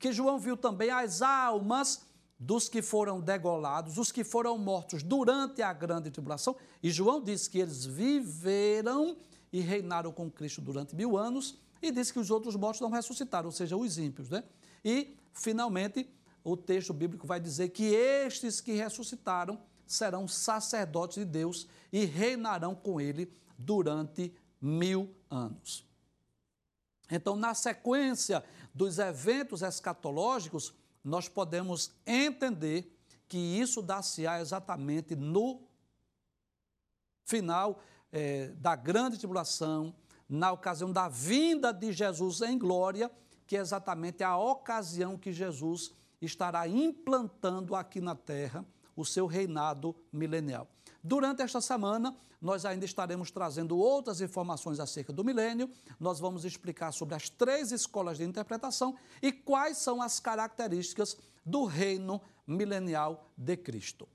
Que 0.00 0.12
João 0.12 0.36
viu 0.36 0.56
também 0.56 0.90
as 0.90 1.22
almas 1.22 2.02
dos 2.40 2.68
que 2.68 2.82
foram 2.82 3.20
degolados, 3.20 3.98
os 3.98 4.10
que 4.10 4.24
foram 4.24 4.58
mortos 4.58 5.04
durante 5.04 5.62
a 5.62 5.72
grande 5.72 6.10
tribulação. 6.10 6.56
E 6.82 6.90
João 6.90 7.22
diz 7.22 7.46
que 7.46 7.60
eles 7.60 7.84
viveram 7.84 9.16
e 9.52 9.60
reinaram 9.60 10.10
com 10.10 10.28
Cristo 10.28 10.60
durante 10.60 10.96
mil 10.96 11.16
anos, 11.16 11.56
e 11.80 11.92
diz 11.92 12.10
que 12.10 12.18
os 12.18 12.28
outros 12.28 12.56
mortos 12.56 12.80
não 12.80 12.90
ressuscitaram, 12.90 13.46
ou 13.46 13.52
seja, 13.52 13.76
os 13.76 13.96
ímpios. 13.96 14.28
Né? 14.28 14.42
E, 14.84 15.16
finalmente, 15.32 16.10
o 16.42 16.56
texto 16.56 16.92
bíblico 16.92 17.28
vai 17.28 17.38
dizer 17.38 17.68
que 17.68 17.94
estes 17.94 18.60
que 18.60 18.72
ressuscitaram 18.72 19.60
serão 19.86 20.26
sacerdotes 20.26 21.18
de 21.18 21.24
Deus 21.24 21.68
e 21.92 22.04
reinarão 22.04 22.74
com 22.74 23.00
ele 23.00 23.30
durante 23.64 24.34
mil 24.60 25.14
anos. 25.30 25.84
Então, 27.10 27.36
na 27.36 27.54
sequência 27.54 28.44
dos 28.74 28.98
eventos 28.98 29.62
escatológicos, 29.62 30.72
nós 31.04 31.28
podemos 31.28 31.92
entender 32.06 32.96
que 33.28 33.36
isso 33.36 33.82
dá-se-á 33.82 34.40
exatamente 34.40 35.14
no 35.16 35.62
final 37.24 37.82
é, 38.10 38.48
da 38.48 38.76
grande 38.76 39.18
tribulação, 39.18 39.94
na 40.28 40.52
ocasião 40.52 40.92
da 40.92 41.08
vinda 41.08 41.72
de 41.72 41.92
Jesus 41.92 42.40
em 42.40 42.58
glória, 42.58 43.10
que 43.46 43.56
é 43.56 43.60
exatamente 43.60 44.22
a 44.22 44.36
ocasião 44.36 45.18
que 45.18 45.32
Jesus 45.32 45.92
estará 46.20 46.68
implantando 46.68 47.74
aqui 47.74 48.00
na 48.00 48.14
terra 48.14 48.64
o 48.94 49.04
seu 49.04 49.26
reinado 49.26 49.94
milenial. 50.12 50.68
Durante 51.04 51.42
esta 51.42 51.60
semana, 51.60 52.14
nós 52.40 52.64
ainda 52.64 52.84
estaremos 52.84 53.30
trazendo 53.30 53.76
outras 53.76 54.20
informações 54.20 54.78
acerca 54.78 55.12
do 55.12 55.24
milênio. 55.24 55.68
Nós 55.98 56.20
vamos 56.20 56.44
explicar 56.44 56.92
sobre 56.92 57.16
as 57.16 57.28
três 57.28 57.72
escolas 57.72 58.18
de 58.18 58.24
interpretação 58.24 58.96
e 59.20 59.32
quais 59.32 59.78
são 59.78 60.00
as 60.00 60.20
características 60.20 61.16
do 61.44 61.64
reino 61.64 62.20
milenial 62.46 63.28
de 63.36 63.56
Cristo. 63.56 64.08